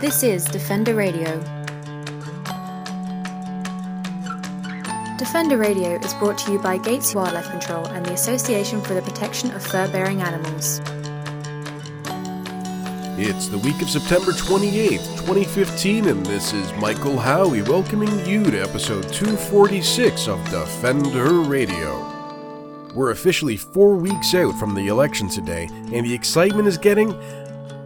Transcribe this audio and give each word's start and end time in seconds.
This 0.00 0.22
is 0.22 0.44
Defender 0.44 0.94
Radio. 0.94 1.40
Defender 5.18 5.56
Radio 5.56 5.96
is 5.96 6.14
brought 6.14 6.38
to 6.38 6.52
you 6.52 6.60
by 6.60 6.78
Gates 6.78 7.16
Wildlife 7.16 7.50
Control 7.50 7.84
and 7.88 8.06
the 8.06 8.12
Association 8.12 8.80
for 8.80 8.94
the 8.94 9.02
Protection 9.02 9.50
of 9.50 9.66
Fur-Bearing 9.66 10.22
Animals. 10.22 10.80
It's 13.18 13.48
the 13.48 13.58
week 13.58 13.82
of 13.82 13.90
September 13.90 14.30
28th, 14.30 15.16
2015, 15.26 16.06
and 16.06 16.24
this 16.24 16.52
is 16.52 16.72
Michael 16.74 17.18
Howie 17.18 17.62
welcoming 17.62 18.24
you 18.24 18.44
to 18.44 18.62
episode 18.62 19.12
246 19.12 20.28
of 20.28 20.38
Defender 20.48 21.40
Radio. 21.40 22.04
We're 22.94 23.10
officially 23.10 23.56
four 23.56 23.96
weeks 23.96 24.34
out 24.34 24.58
from 24.58 24.74
the 24.74 24.86
election 24.86 25.28
today, 25.28 25.68
and 25.92 26.06
the 26.06 26.14
excitement 26.14 26.68
is 26.68 26.78
getting, 26.78 27.10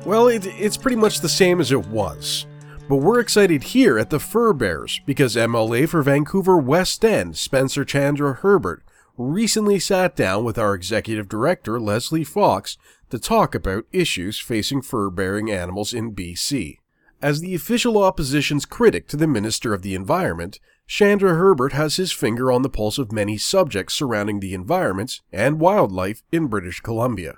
well, 0.05 0.29
it, 0.29 0.47
it's 0.47 0.77
pretty 0.77 0.97
much 0.97 1.20
the 1.20 1.29
same 1.29 1.61
as 1.61 1.73
it 1.73 1.87
was. 1.87 2.47
But 2.88 2.97
we're 2.97 3.20
excited 3.20 3.62
here 3.62 3.98
at 3.98 4.11
the 4.11 4.19
Fur 4.19 4.52
Bears 4.52 5.01
because 5.06 5.37
MLA 5.37 5.88
for 5.88 6.02
Vancouver 6.02 6.59
West 6.59 7.05
End, 7.05 7.37
Spencer 7.37 7.84
Chandra 7.84 8.34
Herbert, 8.34 8.83
recently 9.16 9.78
sat 9.78 10.16
down 10.16 10.45
with 10.45 10.59
our 10.59 10.75
executive 10.75 11.28
director, 11.28 11.78
Lesley 11.80 12.25
Fox, 12.25 12.77
to 13.11 13.19
talk 13.19 13.55
about 13.55 13.87
issues 13.92 14.38
facing 14.38 14.83
fur 14.83 15.11
bearing 15.11 15.51
animals 15.51 15.95
in 15.95 16.14
BC. 16.14 16.78
As 17.20 17.41
the 17.41 17.55
official 17.55 18.03
opposition's 18.03 18.66
critic 18.66 19.06
to 19.09 19.16
the 19.16 19.28
Minister 19.28 19.73
of 19.73 19.83
the 19.83 19.95
Environment, 19.95 20.59
Chandra 20.89 21.34
Herbert 21.34 21.73
has 21.73 21.97
his 21.97 22.11
finger 22.11 22.50
on 22.50 22.62
the 22.62 22.69
pulse 22.69 22.98
of 22.98 23.12
many 23.12 23.39
subjects 23.39 23.95
surrounding 23.95 24.41
the 24.41 24.55
environment 24.55 25.20
and 25.30 25.61
wildlife 25.61 26.23
in 26.33 26.48
British 26.48 26.80
Columbia. 26.80 27.34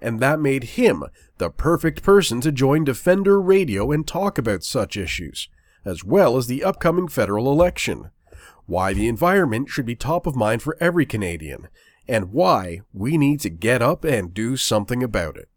And 0.00 0.20
that 0.20 0.40
made 0.40 0.64
him 0.64 1.04
the 1.38 1.50
perfect 1.50 2.02
person 2.02 2.40
to 2.42 2.52
join 2.52 2.84
Defender 2.84 3.40
Radio 3.40 3.90
and 3.90 4.06
talk 4.06 4.38
about 4.38 4.62
such 4.62 4.96
issues, 4.96 5.48
as 5.84 6.04
well 6.04 6.36
as 6.36 6.46
the 6.46 6.62
upcoming 6.64 7.08
federal 7.08 7.50
election. 7.50 8.10
Why 8.66 8.92
the 8.92 9.08
environment 9.08 9.68
should 9.70 9.86
be 9.86 9.96
top 9.96 10.26
of 10.26 10.36
mind 10.36 10.62
for 10.62 10.76
every 10.80 11.06
Canadian, 11.06 11.68
and 12.06 12.32
why 12.32 12.80
we 12.92 13.18
need 13.18 13.40
to 13.40 13.50
get 13.50 13.82
up 13.82 14.04
and 14.04 14.34
do 14.34 14.56
something 14.56 15.02
about 15.02 15.36
it. 15.36 15.48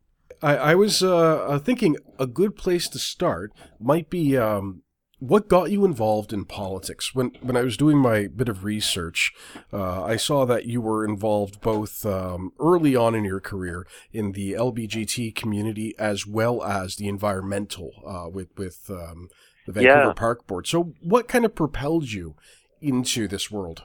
I, 0.42 0.58
I 0.58 0.76
was 0.76 1.04
uh, 1.04 1.46
uh, 1.46 1.60
thinking 1.60 1.98
a 2.18 2.26
good 2.26 2.56
place 2.56 2.88
to 2.90 3.00
start 3.00 3.52
might 3.80 4.10
be 4.10 4.38
um, 4.38 4.82
what 5.22 5.48
got 5.48 5.70
you 5.70 5.86
involved 5.86 6.34
in 6.34 6.46
politics. 6.46 7.14
When 7.14 7.32
when 7.42 7.56
I 7.56 7.62
was 7.62 7.78
doing 7.78 7.98
my 7.98 8.28
bit 8.28 8.50
of 8.50 8.64
research, 8.64 9.32
uh, 9.72 10.04
I 10.04 10.16
saw 10.16 10.46
that 10.46 10.66
you 10.66 10.82
were 10.82 11.06
involved 11.06 11.62
both 11.62 12.06
um, 12.06 12.52
early 12.60 12.96
on 12.96 13.14
in 13.14 13.24
your 13.24 13.40
career 13.40 13.86
in 14.12 14.32
the 14.32 14.54
LBGT 14.54 15.36
community 15.36 15.94
as 16.00 16.26
well 16.26 16.64
as 16.64 16.96
the 16.96 17.08
environmental 17.08 17.92
uh, 18.06 18.30
with 18.30 18.50
with 18.58 18.90
um, 18.90 19.30
the 19.68 19.74
Vancouver 19.74 20.08
yeah. 20.08 20.14
Park 20.14 20.48
Board. 20.48 20.66
So, 20.66 20.94
what 21.02 21.28
kind 21.28 21.46
of 21.46 21.54
propelled 21.54 22.12
you 22.12 22.36
into 22.82 23.28
this 23.28 23.52
world? 23.52 23.84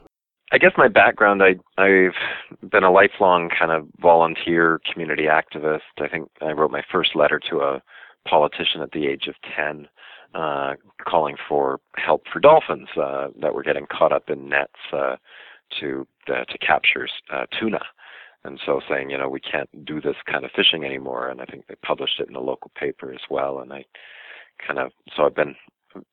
I 0.53 0.59
guess 0.59 0.73
my 0.79 0.89
background, 0.89 1.43
I, 1.43 1.57
I've 1.81 2.71
been 2.71 2.85
a 2.85 2.91
lifelong 2.91 3.51
kind 3.51 3.73
of 3.73 3.89
volunteer 4.01 4.81
community 4.91 5.25
activist. 5.25 5.81
I 5.99 6.09
think 6.09 6.31
I 6.41 6.53
wrote 6.53 6.71
my 6.71 6.83
first 6.91 7.17
letter 7.17 7.41
to 7.51 7.61
a 7.61 7.83
politician 8.27 8.81
at 8.81 8.93
the 8.93 9.07
age 9.07 9.27
of 9.27 9.35
10, 9.57 9.89
uh, 10.37 10.75
calling 11.09 11.37
for 11.49 11.81
help 11.97 12.23
for 12.33 12.41
dolphins 12.41 12.89
uh, 13.01 13.29
that 13.41 13.55
were 13.55 13.63
getting 13.63 13.87
caught 13.91 14.13
up 14.13 14.29
in 14.29 14.49
nets 14.49 14.73
uh, 14.93 15.17
to 15.81 16.07
uh, 16.29 16.45
to 16.45 16.59
capture 16.59 17.09
uh, 17.33 17.47
tuna. 17.59 17.81
And 18.45 18.61
so 18.65 18.81
saying, 18.89 19.11
you 19.11 19.19
know, 19.19 19.29
we 19.29 19.41
can't 19.41 19.69
do 19.85 20.01
this 20.01 20.15
kind 20.31 20.45
of 20.45 20.53
fishing 20.55 20.85
anymore. 20.85 21.29
And 21.29 21.41
I 21.41 21.47
think 21.47 21.67
they 21.67 21.75
published 21.83 22.21
it 22.21 22.29
in 22.29 22.35
the 22.35 22.41
local 22.41 22.71
paper 22.79 23.13
as 23.13 23.25
well. 23.29 23.59
And 23.59 23.73
I 23.73 23.85
kind 24.65 24.79
of, 24.79 24.93
so 25.15 25.25
I've 25.25 25.35
been 25.35 25.57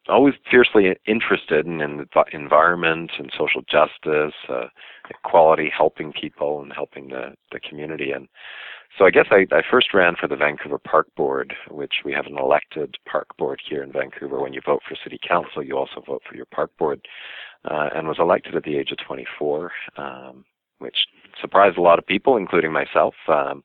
always 0.10 0.34
fiercely 0.50 0.96
interested 1.06 1.68
in, 1.68 1.82
in 1.82 1.98
the 1.98 2.24
environment 2.32 3.12
and 3.20 3.32
social 3.38 3.62
justice, 3.70 4.34
uh, 4.50 4.68
equality, 5.10 5.70
helping 5.76 6.12
people 6.12 6.62
and 6.64 6.74
helping 6.74 7.10
the, 7.10 7.36
the 7.52 7.60
community. 7.60 8.12
And 8.12 8.28
so 8.98 9.06
I 9.06 9.12
guess 9.12 9.26
I, 9.32 9.48
I 9.52 9.62
first 9.70 9.94
ran 9.94 10.16
for 10.20 10.28
the 10.28 10.36
Vancouver 10.36 10.78
Park 10.78 11.08
Board, 11.16 11.54
which 11.70 11.94
we 12.06 12.14
have 12.14 12.26
an 12.26 12.38
elected 12.38 12.96
park 13.10 13.36
board 13.38 13.62
here 13.68 13.82
in 13.84 13.92
Vancouver. 13.92 14.40
When 14.40 14.54
you 14.54 14.62
vote 14.66 14.82
for 14.88 14.96
city 15.04 15.20
council, 15.28 15.64
you 15.64 15.78
also 15.78 16.04
vote 16.06 16.22
for 16.28 16.36
your 16.36 16.46
park 16.46 16.72
board, 16.78 17.02
uh, 17.66 17.90
and 17.96 18.08
was 18.08 18.18
elected 18.20 18.56
at 18.56 18.64
the 18.64 18.78
age 18.78 18.92
of 18.92 18.98
24, 19.06 19.72
um, 19.98 20.46
which 20.80 20.98
surprised 21.42 21.78
a 21.78 21.82
lot 21.82 21.98
of 21.98 22.06
people, 22.06 22.38
including 22.38 22.72
myself. 22.72 23.16
Um, 23.28 23.64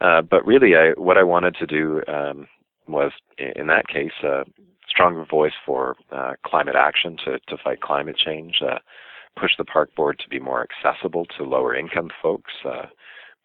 uh, 0.00 0.22
but 0.22 0.46
really, 0.46 0.76
I, 0.76 0.90
what 0.96 1.16
I 1.16 1.22
wanted 1.22 1.54
to 1.56 1.66
do 1.66 2.02
um, 2.08 2.46
was, 2.86 3.12
in 3.38 3.66
that 3.68 3.88
case, 3.88 4.12
uh, 4.22 4.44
stronger 4.88 5.24
voice 5.24 5.52
for 5.64 5.96
uh, 6.12 6.32
climate 6.44 6.76
action 6.76 7.16
to, 7.24 7.38
to 7.48 7.56
fight 7.62 7.80
climate 7.80 8.16
change, 8.16 8.60
uh, 8.62 8.78
push 9.38 9.52
the 9.56 9.64
park 9.64 9.94
board 9.94 10.18
to 10.18 10.28
be 10.28 10.40
more 10.40 10.66
accessible 10.66 11.24
to 11.36 11.44
lower 11.44 11.74
income 11.74 12.10
folks, 12.20 12.52
uh, 12.64 12.86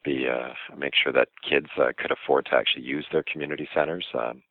be 0.06 0.28
uh, 0.30 0.50
make 0.78 0.94
sure 1.02 1.12
that 1.12 1.30
kids 1.48 1.68
uh, 1.78 1.92
could 1.98 2.12
afford 2.12 2.46
to 2.46 2.56
actually 2.56 2.84
use 2.84 3.06
their 3.12 3.24
community 3.24 3.68
centers. 3.74 4.06
Um, 4.14 4.44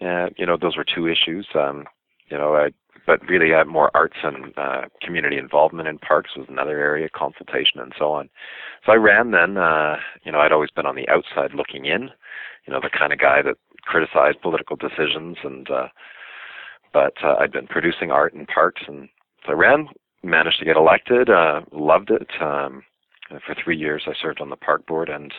and 0.00 0.34
you 0.38 0.46
know, 0.46 0.56
those 0.60 0.76
were 0.76 0.84
two 0.84 1.06
issues. 1.06 1.46
Um, 1.54 1.84
you 2.28 2.38
know, 2.38 2.54
I, 2.54 2.70
but 3.06 3.20
really, 3.28 3.54
uh, 3.54 3.64
more 3.64 3.90
arts 3.94 4.16
and 4.22 4.56
uh, 4.56 4.82
community 5.02 5.36
involvement 5.36 5.88
in 5.88 5.98
parks 5.98 6.30
was 6.36 6.46
another 6.48 6.78
area, 6.78 7.08
consultation 7.14 7.80
and 7.80 7.92
so 7.98 8.12
on. 8.12 8.28
So 8.86 8.92
I 8.92 8.96
ran 8.96 9.30
then. 9.30 9.56
Uh, 9.56 9.96
you 10.24 10.32
know, 10.32 10.38
I'd 10.38 10.52
always 10.52 10.70
been 10.70 10.86
on 10.86 10.96
the 10.96 11.08
outside 11.08 11.54
looking 11.54 11.84
in. 11.84 12.10
You 12.66 12.72
know, 12.72 12.80
the 12.80 12.90
kind 12.90 13.12
of 13.12 13.18
guy 13.18 13.42
that 13.42 13.56
criticized 13.82 14.40
political 14.42 14.76
decisions 14.76 15.38
and 15.42 15.70
uh, 15.70 15.88
but 16.92 17.14
uh, 17.22 17.36
I'd 17.38 17.52
been 17.52 17.66
producing 17.66 18.10
art 18.10 18.34
in 18.34 18.46
parks 18.46 18.82
and 18.86 19.08
so 19.46 19.52
I 19.52 19.54
ran, 19.54 19.88
managed 20.22 20.58
to 20.58 20.64
get 20.64 20.76
elected, 20.76 21.30
uh, 21.30 21.62
loved 21.72 22.10
it. 22.10 22.28
Um, 22.40 22.82
for 23.46 23.54
three 23.62 23.76
years 23.76 24.02
I 24.06 24.12
served 24.20 24.40
on 24.40 24.50
the 24.50 24.56
park 24.56 24.86
board 24.86 25.08
and 25.08 25.32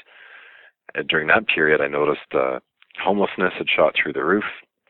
uh, 0.97 1.03
during 1.07 1.27
that 1.27 1.47
period 1.47 1.81
I 1.81 1.87
noticed 1.87 2.33
uh, 2.33 2.59
homelessness 3.03 3.53
had 3.57 3.67
shot 3.69 3.95
through 3.95 4.13
the 4.13 4.23
roof. 4.23 4.45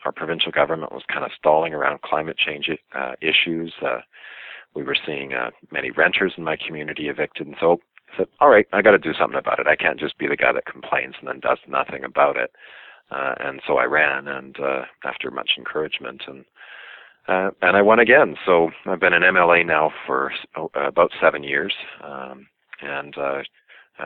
Our 0.05 0.11
provincial 0.11 0.51
government 0.51 0.91
was 0.91 1.03
kind 1.11 1.23
of 1.23 1.31
stalling 1.37 1.73
around 1.73 2.01
climate 2.01 2.37
change 2.37 2.69
uh, 2.95 3.13
issues. 3.21 3.73
Uh, 3.81 3.99
we 4.73 4.83
were 4.83 4.97
seeing 5.05 5.33
uh, 5.33 5.51
many 5.71 5.91
renters 5.91 6.33
in 6.37 6.43
my 6.43 6.57
community 6.57 7.07
evicted, 7.07 7.45
and 7.45 7.55
so 7.59 7.79
I 8.13 8.17
said, 8.17 8.27
"All 8.39 8.49
right, 8.49 8.65
I 8.73 8.81
got 8.81 8.91
to 8.91 8.97
do 8.97 9.13
something 9.13 9.37
about 9.37 9.59
it. 9.59 9.67
I 9.67 9.75
can't 9.75 9.99
just 9.99 10.17
be 10.17 10.27
the 10.27 10.37
guy 10.37 10.53
that 10.53 10.65
complains 10.65 11.15
and 11.19 11.27
then 11.27 11.39
does 11.39 11.59
nothing 11.67 12.03
about 12.03 12.35
it." 12.37 12.51
Uh, 13.11 13.35
and 13.39 13.61
so 13.67 13.77
I 13.77 13.83
ran, 13.83 14.27
and 14.27 14.57
uh, 14.59 14.83
after 15.03 15.29
much 15.29 15.51
encouragement, 15.57 16.21
and 16.27 16.45
uh, 17.27 17.51
and 17.61 17.77
I 17.77 17.81
won 17.81 17.99
again. 17.99 18.35
So 18.45 18.71
I've 18.85 18.99
been 18.99 19.13
an 19.13 19.23
MLA 19.23 19.65
now 19.65 19.91
for 20.07 20.31
uh, 20.55 20.67
about 20.73 21.11
seven 21.21 21.43
years, 21.43 21.73
um, 22.03 22.47
and 22.81 23.17
uh, 23.17 23.41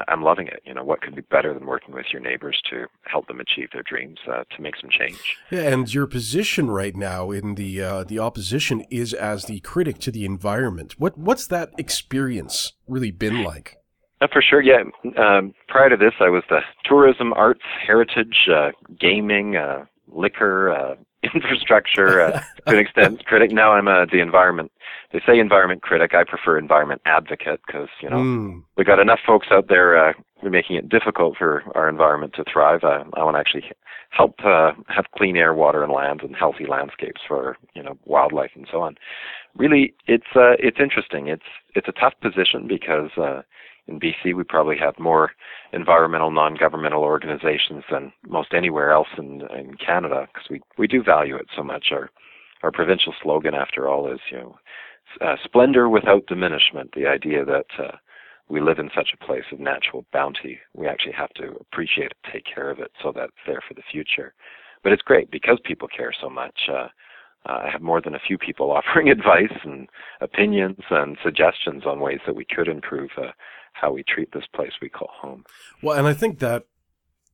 I'm 0.07 0.23
loving 0.23 0.47
it. 0.47 0.61
You 0.65 0.73
know, 0.73 0.83
what 0.83 1.01
could 1.01 1.15
be 1.15 1.21
better 1.21 1.53
than 1.53 1.65
working 1.65 1.93
with 1.93 2.07
your 2.11 2.21
neighbors 2.21 2.61
to 2.69 2.85
help 3.03 3.27
them 3.27 3.39
achieve 3.39 3.69
their 3.71 3.83
dreams, 3.83 4.17
uh, 4.27 4.43
to 4.55 4.61
make 4.61 4.75
some 4.79 4.89
change? 4.89 5.37
Yeah, 5.49 5.61
and 5.61 5.91
your 5.93 6.07
position 6.07 6.69
right 6.69 6.95
now 6.95 7.31
in 7.31 7.55
the 7.55 7.81
uh, 7.81 8.03
the 8.03 8.19
opposition 8.19 8.81
is 8.89 9.13
as 9.13 9.45
the 9.45 9.59
critic 9.61 9.99
to 9.99 10.11
the 10.11 10.25
environment. 10.25 10.95
What 10.97 11.17
what's 11.17 11.47
that 11.47 11.71
experience 11.77 12.73
really 12.87 13.11
been 13.11 13.43
like? 13.43 13.77
Uh, 14.21 14.27
for 14.31 14.41
sure, 14.41 14.61
yeah. 14.61 14.83
Um, 15.17 15.53
prior 15.67 15.89
to 15.89 15.97
this, 15.97 16.13
I 16.19 16.29
was 16.29 16.43
the 16.49 16.61
tourism, 16.85 17.33
arts, 17.33 17.61
heritage, 17.85 18.47
uh, 18.53 18.71
gaming, 18.99 19.57
uh, 19.57 19.85
liquor, 20.07 20.71
uh, 20.71 20.95
infrastructure, 21.33 22.21
uh, 22.21 22.31
to 22.67 22.75
an 22.75 22.79
extent, 22.79 23.25
critic. 23.27 23.51
Now 23.51 23.73
I'm 23.73 23.87
uh, 23.87 24.05
the 24.05 24.19
environment. 24.19 24.71
They 25.11 25.21
say 25.25 25.39
environment 25.39 25.81
critic. 25.81 26.13
I 26.13 26.23
prefer 26.23 26.57
environment 26.57 27.01
advocate 27.05 27.61
because 27.65 27.89
you 28.01 28.09
know 28.09 28.17
mm. 28.17 28.63
we 28.77 28.83
got 28.83 28.99
enough 28.99 29.19
folks 29.25 29.47
out 29.51 29.67
there 29.69 29.97
uh, 29.97 30.13
making 30.43 30.75
it 30.75 30.89
difficult 30.89 31.37
for 31.37 31.63
our 31.75 31.87
environment 31.89 32.33
to 32.35 32.43
thrive. 32.51 32.83
Uh, 32.83 33.03
I 33.15 33.23
want 33.23 33.35
to 33.35 33.39
actually 33.39 33.63
help 34.09 34.35
uh, 34.43 34.71
have 34.87 35.05
clean 35.15 35.37
air, 35.37 35.53
water, 35.53 35.83
and 35.83 35.91
land, 35.91 36.21
and 36.21 36.35
healthy 36.35 36.65
landscapes 36.65 37.21
for 37.27 37.57
you 37.73 37.83
know 37.83 37.97
wildlife 38.05 38.51
and 38.55 38.67
so 38.71 38.81
on. 38.81 38.95
Really, 39.55 39.93
it's 40.07 40.35
uh, 40.35 40.55
it's 40.59 40.79
interesting. 40.79 41.27
It's 41.27 41.49
it's 41.75 41.87
a 41.87 41.93
tough 41.93 42.13
position 42.21 42.67
because. 42.67 43.11
Uh, 43.17 43.41
in 43.87 43.99
BC, 43.99 44.35
we 44.35 44.43
probably 44.43 44.77
have 44.77 44.97
more 44.97 45.31
environmental 45.71 46.31
non-governmental 46.31 47.03
organizations 47.03 47.83
than 47.91 48.11
most 48.27 48.53
anywhere 48.53 48.91
else 48.91 49.07
in, 49.17 49.41
in 49.55 49.75
Canada 49.75 50.27
because 50.33 50.49
we, 50.49 50.61
we 50.77 50.87
do 50.87 51.03
value 51.03 51.35
it 51.35 51.47
so 51.55 51.63
much. 51.63 51.87
Our 51.91 52.09
our 52.63 52.71
provincial 52.71 53.13
slogan, 53.21 53.53
after 53.53 53.87
all, 53.87 54.11
is 54.11 54.19
you 54.31 54.37
know 54.37 54.57
uh, 55.21 55.35
splendor 55.43 55.87
without 55.87 56.25
diminishment. 56.25 56.91
The 56.95 57.05
idea 57.05 57.45
that 57.45 57.67
uh, 57.77 57.97
we 58.49 58.59
live 58.59 58.79
in 58.79 58.89
such 58.95 59.09
a 59.13 59.23
place 59.23 59.43
of 59.51 59.59
natural 59.59 60.05
bounty, 60.11 60.59
we 60.73 60.87
actually 60.87 61.13
have 61.13 61.33
to 61.35 61.55
appreciate 61.59 62.11
it, 62.11 62.31
take 62.31 62.45
care 62.45 62.69
of 62.69 62.79
it, 62.79 62.91
so 63.03 63.11
that 63.11 63.25
it's 63.25 63.45
there 63.45 63.61
for 63.67 63.75
the 63.75 63.83
future. 63.91 64.33
But 64.83 64.93
it's 64.93 65.01
great 65.01 65.29
because 65.31 65.59
people 65.63 65.87
care 65.87 66.13
so 66.19 66.29
much. 66.29 66.69
Uh, 66.71 66.87
I 67.45 67.69
have 67.71 67.81
more 67.81 68.01
than 68.01 68.15
a 68.15 68.19
few 68.27 68.37
people 68.37 68.71
offering 68.77 69.09
advice 69.09 69.57
and 69.63 69.87
opinions 70.21 70.79
and 70.89 71.17
suggestions 71.23 71.83
on 71.85 71.99
ways 71.99 72.19
that 72.25 72.35
we 72.35 72.45
could 72.45 72.67
improve 72.67 73.09
uh, 73.17 73.31
how 73.75 73.91
we 73.91 74.03
treat 74.03 74.31
this 74.31 74.45
place 74.53 74.71
we 74.81 74.89
call 74.89 75.09
home. 75.13 75.45
Well, 75.81 75.97
and 75.97 76.07
I 76.07 76.13
think 76.13 76.39
that 76.39 76.63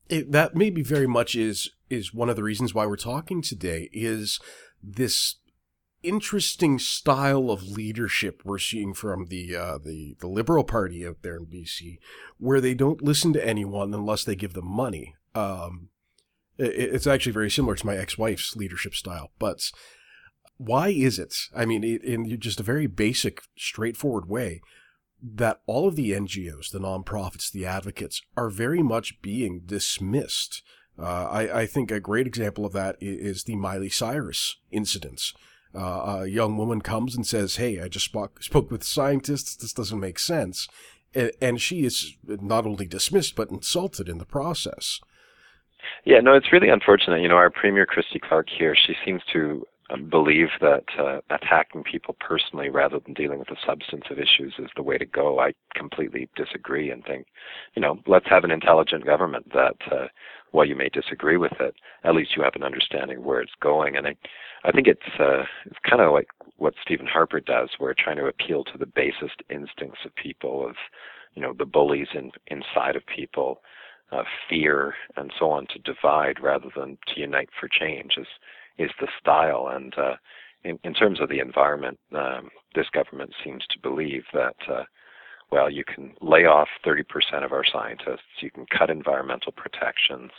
it, 0.09 0.31
that 0.31 0.55
maybe 0.55 0.83
very 0.83 1.07
much 1.07 1.35
is 1.35 1.71
is 1.89 2.13
one 2.13 2.29
of 2.29 2.35
the 2.35 2.43
reasons 2.43 2.73
why 2.73 2.85
we're 2.85 2.95
talking 2.95 3.41
today 3.41 3.89
is 3.91 4.39
this 4.81 5.35
interesting 6.03 6.79
style 6.79 7.51
of 7.51 7.63
leadership 7.63 8.41
we're 8.43 8.57
seeing 8.57 8.93
from 8.93 9.27
the 9.27 9.55
uh, 9.55 9.77
the 9.77 10.15
the 10.19 10.27
Liberal 10.27 10.63
Party 10.63 11.05
out 11.05 11.21
there 11.21 11.38
in 11.38 11.45
BC, 11.45 11.99
where 12.38 12.61
they 12.61 12.73
don't 12.73 13.03
listen 13.03 13.33
to 13.33 13.47
anyone 13.47 13.94
unless 13.94 14.23
they 14.23 14.35
give 14.35 14.53
them 14.53 14.67
money. 14.67 15.15
Um, 15.35 15.89
it, 16.57 16.73
it's 16.75 17.07
actually 17.07 17.33
very 17.33 17.51
similar 17.51 17.75
to 17.75 17.85
my 17.85 17.95
ex-wife's 17.95 18.55
leadership 18.55 18.95
style, 18.95 19.31
but 19.39 19.71
why 20.57 20.89
is 20.89 21.17
it? 21.17 21.33
I 21.55 21.65
mean, 21.65 21.83
in 21.83 22.39
just 22.39 22.59
a 22.59 22.63
very 22.63 22.85
basic, 22.85 23.41
straightforward 23.57 24.29
way, 24.29 24.61
that 25.21 25.62
all 25.68 25.88
of 25.88 25.95
the 25.95 26.12
NGOs, 26.12 26.71
the 26.71 26.79
nonprofits, 26.79 27.51
the 27.51 27.65
advocates 27.65 28.21
are 28.35 28.50
very 28.50 28.81
much 28.81 29.21
being 29.21 29.62
dismissed. 29.65 30.63
Uh, 30.97 31.27
I, 31.29 31.62
I, 31.62 31.65
think 31.65 31.91
a 31.91 32.00
great 32.00 32.27
example 32.27 32.65
of 32.65 32.73
that 32.73 32.95
is 33.00 33.44
the 33.44 33.56
Miley 33.56 33.89
Cyrus 33.89 34.57
incidents. 34.71 35.33
Uh, 35.73 36.21
a 36.21 36.27
young 36.27 36.57
woman 36.57 36.81
comes 36.81 37.15
and 37.15 37.25
says, 37.25 37.56
Hey, 37.56 37.79
I 37.79 37.88
just 37.88 38.06
spoke, 38.06 38.44
spoke 38.44 38.69
with 38.69 38.83
scientists. 38.83 39.56
This 39.56 39.73
doesn't 39.73 40.00
make 40.00 40.19
sense. 40.19 40.68
And, 41.13 41.31
and 41.41 41.62
she 41.62 41.85
is 41.85 42.18
not 42.27 42.65
only 42.65 42.85
dismissed, 42.85 43.35
but 43.35 43.50
insulted 43.50 44.09
in 44.09 44.18
the 44.18 44.25
process. 44.25 45.00
Yeah, 46.03 46.19
no, 46.19 46.33
it's 46.33 46.51
really 46.51 46.69
unfortunate. 46.69 47.21
You 47.21 47.29
know, 47.29 47.35
our 47.35 47.50
Premier 47.50 47.85
Christy 47.85 48.19
Clark 48.19 48.47
here, 48.50 48.75
she 48.75 48.94
seems 49.06 49.21
to 49.33 49.65
believe 49.97 50.47
that 50.61 50.83
uh, 50.97 51.19
attacking 51.29 51.83
people 51.83 52.15
personally 52.19 52.69
rather 52.69 52.99
than 52.99 53.13
dealing 53.13 53.39
with 53.39 53.49
the 53.49 53.57
substance 53.65 54.03
of 54.09 54.19
issues 54.19 54.53
is 54.59 54.69
the 54.75 54.83
way 54.83 54.97
to 54.97 55.05
go. 55.05 55.39
I 55.39 55.53
completely 55.75 56.29
disagree 56.35 56.91
and 56.91 57.03
think, 57.03 57.27
you 57.75 57.81
know, 57.81 57.99
let's 58.07 58.27
have 58.29 58.43
an 58.43 58.51
intelligent 58.51 59.05
government 59.05 59.51
that, 59.53 59.75
uh, 59.91 60.07
while 60.51 60.65
you 60.65 60.75
may 60.75 60.89
disagree 60.89 61.38
with 61.38 61.53
it, 61.59 61.75
at 62.03 62.15
least 62.15 62.35
you 62.35 62.43
have 62.43 62.55
an 62.55 62.63
understanding 62.63 63.17
of 63.17 63.23
where 63.23 63.41
it's 63.41 63.51
going. 63.61 63.95
And 63.95 64.07
I, 64.07 64.15
I 64.63 64.71
think 64.71 64.88
it's 64.88 64.99
uh, 65.19 65.43
it's 65.65 65.79
kind 65.89 66.01
of 66.01 66.11
like 66.11 66.27
what 66.57 66.73
Stephen 66.81 67.07
Harper 67.07 67.39
does, 67.39 67.69
where 67.77 67.94
trying 67.97 68.17
to 68.17 68.27
appeal 68.27 68.63
to 68.65 68.77
the 68.77 68.85
basest 68.85 69.41
instincts 69.49 69.99
of 70.05 70.15
people, 70.15 70.67
of 70.67 70.75
you 71.33 71.41
know, 71.41 71.53
the 71.57 71.65
bullies 71.65 72.09
in, 72.13 72.31
inside 72.47 72.95
of 72.95 73.03
people. 73.05 73.61
Uh, 74.13 74.23
fear 74.49 74.94
and 75.15 75.31
so 75.39 75.49
on 75.49 75.65
to 75.67 75.79
divide 75.79 76.37
rather 76.41 76.67
than 76.75 76.97
to 77.07 77.21
unite 77.21 77.47
for 77.57 77.69
change 77.69 78.17
is 78.17 78.27
is 78.77 78.91
the 79.00 79.07
style. 79.19 79.69
And 79.73 79.94
uh, 79.97 80.15
in, 80.63 80.79
in 80.83 80.94
terms 80.94 81.19
of 81.19 81.29
the 81.29 81.39
environment, 81.39 82.00
um, 82.15 82.50
this 82.75 82.88
government 82.94 83.33
seems 83.44 83.65
to 83.68 83.79
believe 83.79 84.23
that, 84.33 84.56
uh, 84.69 84.83
well, 85.51 85.69
you 85.69 85.83
can 85.83 86.13
lay 86.21 86.45
off 86.45 86.68
30% 86.85 87.03
of 87.44 87.51
our 87.51 87.65
scientists, 87.71 88.41
you 88.41 88.51
can 88.51 88.65
cut 88.77 88.89
environmental 88.89 89.51
protections, 89.51 90.31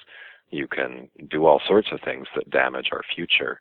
you 0.51 0.67
can 0.67 1.09
do 1.31 1.47
all 1.47 1.61
sorts 1.67 1.89
of 1.93 2.01
things 2.05 2.27
that 2.35 2.51
damage 2.51 2.91
our 2.93 3.03
future. 3.15 3.61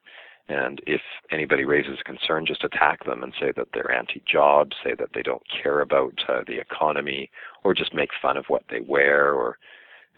And 0.49 0.81
if 0.85 1.01
anybody 1.31 1.63
raises 1.63 1.99
a 1.99 2.03
concern, 2.03 2.45
just 2.45 2.63
attack 2.63 3.05
them 3.05 3.23
and 3.23 3.33
say 3.39 3.53
that 3.55 3.67
they're 3.73 3.91
anti-job, 3.91 4.71
say 4.83 4.93
that 4.97 5.09
they 5.13 5.21
don't 5.21 5.43
care 5.63 5.81
about 5.81 6.13
uh, 6.27 6.41
the 6.45 6.59
economy, 6.59 7.29
or 7.63 7.73
just 7.73 7.93
make 7.93 8.09
fun 8.21 8.37
of 8.37 8.45
what 8.47 8.63
they 8.69 8.81
wear, 8.81 9.33
or 9.33 9.57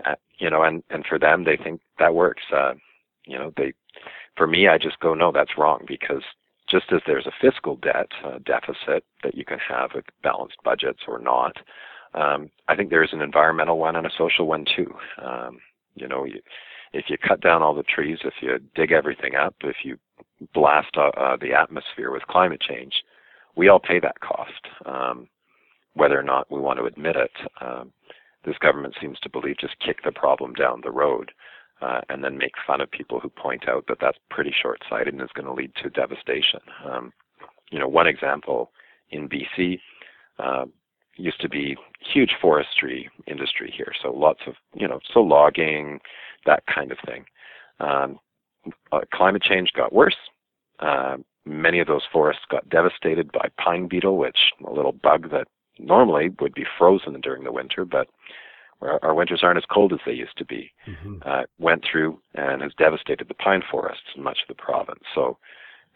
uh, 0.06 0.16
you 0.40 0.50
know, 0.50 0.64
and 0.64 0.82
and 0.90 1.06
for 1.06 1.20
them, 1.20 1.44
they 1.44 1.58
think 1.58 1.82
that 2.00 2.16
works. 2.16 2.42
Uh, 2.52 2.74
you 3.26 3.38
know, 3.38 3.54
they 3.58 3.74
for 4.36 4.48
me, 4.48 4.68
I 4.68 4.78
just 4.78 5.00
go, 5.00 5.14
no, 5.14 5.32
that's 5.32 5.58
wrong 5.58 5.84
because 5.88 6.24
just 6.70 6.92
as 6.92 7.02
there's 7.06 7.28
a 7.28 7.32
fiscal 7.42 7.76
debt 7.78 8.08
uh, 8.24 8.40
deficit 8.46 9.04
that 9.24 9.36
you 9.36 9.46
can 9.46 9.60
have 9.60 9.92
with 9.94 10.06
balanced 10.24 10.58
budgets 10.64 11.02
or 11.08 11.20
not, 11.20 11.58
um, 12.14 12.50
I 12.68 12.76
think 12.76 12.90
there 12.90 13.04
is 13.04 13.14
an 13.14 13.22
environmental 13.22 13.78
one 13.78 13.96
and 13.96 14.06
a 14.06 14.12
social 14.18 14.48
one 14.48 14.66
too. 14.76 14.94
Um, 15.22 15.60
you 15.96 16.08
know, 16.08 16.26
you, 16.26 16.42
if 16.94 17.06
you 17.10 17.18
cut 17.18 17.42
down 17.42 17.62
all 17.62 17.76
the 17.76 17.84
trees, 17.84 18.20
if 18.24 18.36
you 18.42 18.60
dig 18.76 18.92
everything 18.92 19.36
up, 19.36 19.56
if 19.64 19.78
you 19.84 19.98
blast 20.54 20.96
uh, 20.98 21.10
uh, 21.18 21.38
the 21.38 21.54
atmosphere 21.54 22.12
with 22.12 22.24
climate 22.24 22.62
change, 22.62 22.94
we 23.56 23.68
all 23.68 23.80
pay 23.80 24.00
that 24.00 24.20
cost, 24.20 24.68
um, 24.86 25.28
whether 25.94 26.20
or 26.20 26.24
not 26.24 26.52
we 26.52 26.60
want 26.60 26.80
to 26.80 26.86
admit 26.86 27.16
it. 27.16 27.32
Um, 27.62 27.92
this 28.46 28.58
government 28.60 28.96
seems 29.00 29.20
to 29.20 29.30
believe 29.30 29.58
just 29.60 29.80
kick 29.80 30.04
the 30.04 30.12
problem 30.12 30.54
down 30.54 30.82
the 30.84 30.92
road 30.92 31.32
uh, 31.82 32.02
and 32.10 32.24
then 32.24 32.38
make 32.38 32.54
fun 32.66 32.82
of 32.82 32.90
people 32.92 33.20
who 33.20 33.30
point 33.30 33.68
out 33.68 33.86
that 33.88 33.98
that's 34.00 34.18
pretty 34.30 34.54
short-sighted 34.62 35.14
and 35.14 35.22
is 35.22 35.30
going 35.34 35.46
to 35.46 35.54
lead 35.54 35.72
to 35.82 35.90
devastation. 35.90 36.60
Um, 36.86 37.12
you 37.72 37.80
know, 37.80 37.88
one 37.88 38.08
example 38.08 38.72
in 39.10 39.30
BC 39.30 39.80
uh, 40.40 40.66
used 41.16 41.42
to 41.42 41.50
be 41.50 41.76
huge 42.14 42.32
forestry 42.42 43.10
industry 43.28 43.74
here, 43.76 43.92
so 44.02 44.12
lots 44.12 44.42
of 44.48 44.56
you 44.74 44.88
know, 44.88 45.00
so 45.14 45.20
logging, 45.20 46.00
that 46.46 46.64
kind 46.74 46.92
of 46.92 46.98
thing. 47.06 47.26
Um, 47.80 48.20
uh, 48.92 49.02
climate 49.14 49.42
change 49.42 49.72
got 49.76 49.94
worse. 49.94 50.16
Uh, 50.80 51.18
many 51.46 51.80
of 51.80 51.88
those 51.88 52.04
forests 52.12 52.44
got 52.50 52.68
devastated 52.70 53.32
by 53.32 53.50
pine 53.64 53.88
beetle, 53.88 54.18
which 54.18 54.38
a 54.66 54.72
little 54.72 54.92
bug 54.92 55.30
that 55.32 55.48
normally 55.80 56.30
would 56.40 56.54
be 56.54 56.66
frozen 56.78 57.20
during 57.22 57.44
the 57.44 57.52
winter, 57.52 57.86
but 57.86 58.08
our, 58.84 59.00
our 59.04 59.14
winters 59.14 59.42
aren't 59.44 59.58
as 59.58 59.66
cold 59.72 59.94
as 59.94 60.00
they 60.06 60.14
used 60.14 60.38
to 60.38 60.46
be, 60.46 60.72
mm-hmm. 60.88 61.18
uh, 61.26 61.44
went 61.60 61.84
through 61.90 62.20
and 62.36 62.62
has 62.62 62.72
devastated 62.78 63.28
the 63.28 63.34
pine 63.34 63.64
forests 63.70 64.04
in 64.16 64.24
much 64.24 64.40
of 64.48 64.56
the 64.56 64.62
province. 64.62 65.04
So, 65.16 65.38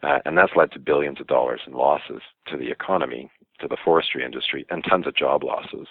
uh, 0.02 0.18
and 0.24 0.36
that's 0.36 0.52
led 0.56 0.72
to 0.72 0.78
billions 0.78 1.20
of 1.20 1.26
dollars 1.26 1.60
in 1.66 1.72
losses 1.72 2.22
to 2.46 2.56
the 2.56 2.70
economy, 2.70 3.30
to 3.60 3.68
the 3.68 3.76
forestry 3.84 4.24
industry, 4.24 4.64
and 4.70 4.84
tons 4.88 5.06
of 5.06 5.16
job 5.16 5.42
losses. 5.44 5.88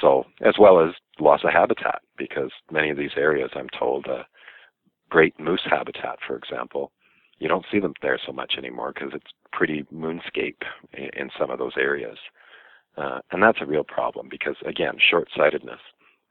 So, 0.00 0.24
as 0.42 0.54
well 0.58 0.80
as 0.80 0.94
loss 1.18 1.40
of 1.42 1.50
habitat, 1.52 2.00
because 2.16 2.50
many 2.70 2.90
of 2.90 2.96
these 2.96 3.16
areas, 3.16 3.50
I'm 3.54 3.68
told, 3.76 4.06
uh, 4.06 4.22
great 5.08 5.38
moose 5.40 5.66
habitat, 5.68 6.18
for 6.26 6.36
example, 6.36 6.92
you 7.38 7.48
don't 7.48 7.66
see 7.72 7.80
them 7.80 7.94
there 8.02 8.20
so 8.24 8.32
much 8.32 8.54
anymore 8.58 8.92
because 8.94 9.10
it's 9.14 9.32
pretty 9.52 9.84
moonscape 9.92 10.62
in, 10.92 11.10
in 11.16 11.30
some 11.38 11.50
of 11.50 11.58
those 11.58 11.72
areas. 11.78 12.18
Uh, 12.96 13.20
and 13.32 13.42
that's 13.42 13.58
a 13.62 13.66
real 13.66 13.84
problem 13.84 14.28
because, 14.30 14.56
again, 14.66 14.94
short 15.10 15.28
sightedness 15.34 15.80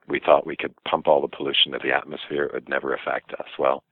we 0.09 0.19
thought 0.19 0.45
we 0.45 0.57
could 0.57 0.73
pump 0.83 1.07
all 1.07 1.21
the 1.21 1.35
pollution 1.35 1.71
to 1.71 1.79
the 1.81 1.91
atmosphere; 1.91 2.43
it 2.43 2.53
would 2.53 2.69
never 2.69 2.93
affect 2.93 3.33
us. 3.33 3.47
Well, 3.57 3.83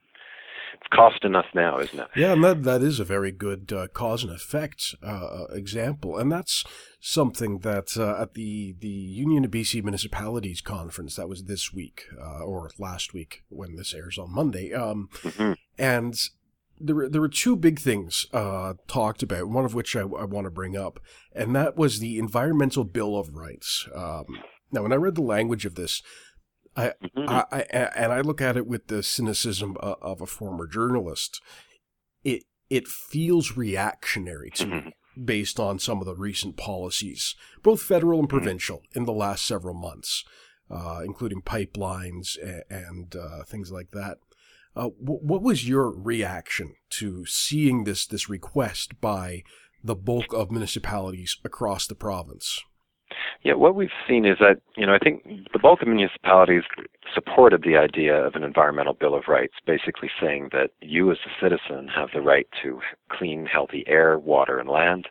it's 0.74 0.86
costing 0.94 1.34
us 1.34 1.46
now, 1.54 1.78
isn't 1.78 1.98
it? 1.98 2.08
Yeah, 2.14 2.32
and 2.32 2.44
that 2.44 2.62
that 2.64 2.82
is 2.82 3.00
a 3.00 3.04
very 3.04 3.32
good 3.32 3.72
uh, 3.72 3.88
cause 3.88 4.22
and 4.22 4.32
effect 4.32 4.94
uh, 5.02 5.46
example, 5.52 6.16
and 6.18 6.30
that's 6.30 6.64
something 7.00 7.60
that 7.60 7.96
uh, 7.96 8.22
at 8.22 8.34
the 8.34 8.76
the 8.78 8.88
Union 8.88 9.44
of 9.44 9.50
BC 9.50 9.82
Municipalities 9.82 10.60
conference 10.60 11.16
that 11.16 11.28
was 11.28 11.44
this 11.44 11.72
week 11.72 12.04
uh, 12.20 12.44
or 12.44 12.70
last 12.78 13.14
week 13.14 13.42
when 13.48 13.76
this 13.76 13.94
airs 13.94 14.18
on 14.18 14.34
Monday, 14.34 14.72
um, 14.72 15.08
mm-hmm. 15.22 15.52
and. 15.78 16.18
There 16.80 16.94
were, 16.94 17.08
there 17.08 17.20
were 17.20 17.28
two 17.28 17.56
big 17.56 17.80
things 17.80 18.28
uh, 18.32 18.74
talked 18.86 19.24
about, 19.24 19.48
one 19.48 19.64
of 19.64 19.74
which 19.74 19.96
I, 19.96 20.02
I 20.02 20.24
want 20.24 20.44
to 20.44 20.50
bring 20.52 20.76
up, 20.76 21.00
and 21.34 21.52
that 21.56 21.76
was 21.76 21.98
the 21.98 22.20
Environmental 22.20 22.84
Bill 22.84 23.16
of 23.16 23.34
Rights. 23.34 23.88
Um, 23.92 24.26
now, 24.70 24.82
when 24.82 24.92
I 24.92 24.96
read 24.96 25.14
the 25.14 25.22
language 25.22 25.64
of 25.64 25.74
this, 25.74 26.02
I, 26.76 26.92
mm-hmm. 27.02 27.28
I, 27.28 27.44
I, 27.50 27.60
and 27.96 28.12
I 28.12 28.20
look 28.20 28.40
at 28.40 28.56
it 28.56 28.66
with 28.66 28.86
the 28.86 29.02
cynicism 29.02 29.76
of 29.80 30.20
a 30.20 30.26
former 30.26 30.66
journalist. 30.66 31.40
It 32.24 32.44
it 32.70 32.86
feels 32.86 33.56
reactionary 33.56 34.50
to 34.50 34.64
mm-hmm. 34.64 34.86
me 34.86 34.92
based 35.24 35.58
on 35.58 35.78
some 35.78 35.98
of 36.00 36.06
the 36.06 36.14
recent 36.14 36.56
policies, 36.56 37.34
both 37.62 37.82
federal 37.82 38.20
and 38.20 38.28
mm-hmm. 38.28 38.36
provincial, 38.36 38.82
in 38.94 39.04
the 39.04 39.12
last 39.12 39.44
several 39.44 39.74
months, 39.74 40.24
uh, 40.70 41.00
including 41.04 41.42
pipelines 41.42 42.36
and, 42.40 42.62
and 42.70 43.16
uh, 43.16 43.42
things 43.44 43.72
like 43.72 43.90
that. 43.90 44.18
Uh, 44.76 44.90
w- 45.02 45.20
what 45.20 45.42
was 45.42 45.68
your 45.68 45.90
reaction 45.90 46.74
to 46.90 47.24
seeing 47.26 47.84
this 47.84 48.06
this 48.06 48.28
request 48.28 49.00
by 49.00 49.42
the 49.82 49.96
bulk 49.96 50.32
of 50.32 50.50
municipalities 50.50 51.38
across 51.44 51.86
the 51.86 51.94
province? 51.94 52.60
Yeah, 53.42 53.54
what 53.54 53.74
we've 53.74 53.88
seen 54.06 54.24
is 54.24 54.38
that, 54.40 54.60
you 54.76 54.86
know, 54.86 54.94
I 54.94 54.98
think 54.98 55.48
the 55.52 55.58
bulk 55.58 55.82
of 55.82 55.88
municipalities 55.88 56.64
supported 57.14 57.62
the 57.62 57.76
idea 57.76 58.14
of 58.14 58.34
an 58.34 58.42
environmental 58.42 58.94
bill 58.94 59.14
of 59.14 59.28
rights, 59.28 59.54
basically 59.66 60.10
saying 60.20 60.50
that 60.52 60.70
you 60.80 61.10
as 61.10 61.18
a 61.24 61.42
citizen 61.42 61.88
have 61.88 62.10
the 62.12 62.20
right 62.20 62.46
to 62.62 62.80
clean, 63.10 63.46
healthy 63.46 63.84
air, 63.86 64.18
water, 64.18 64.58
and 64.58 64.68
land. 64.68 65.08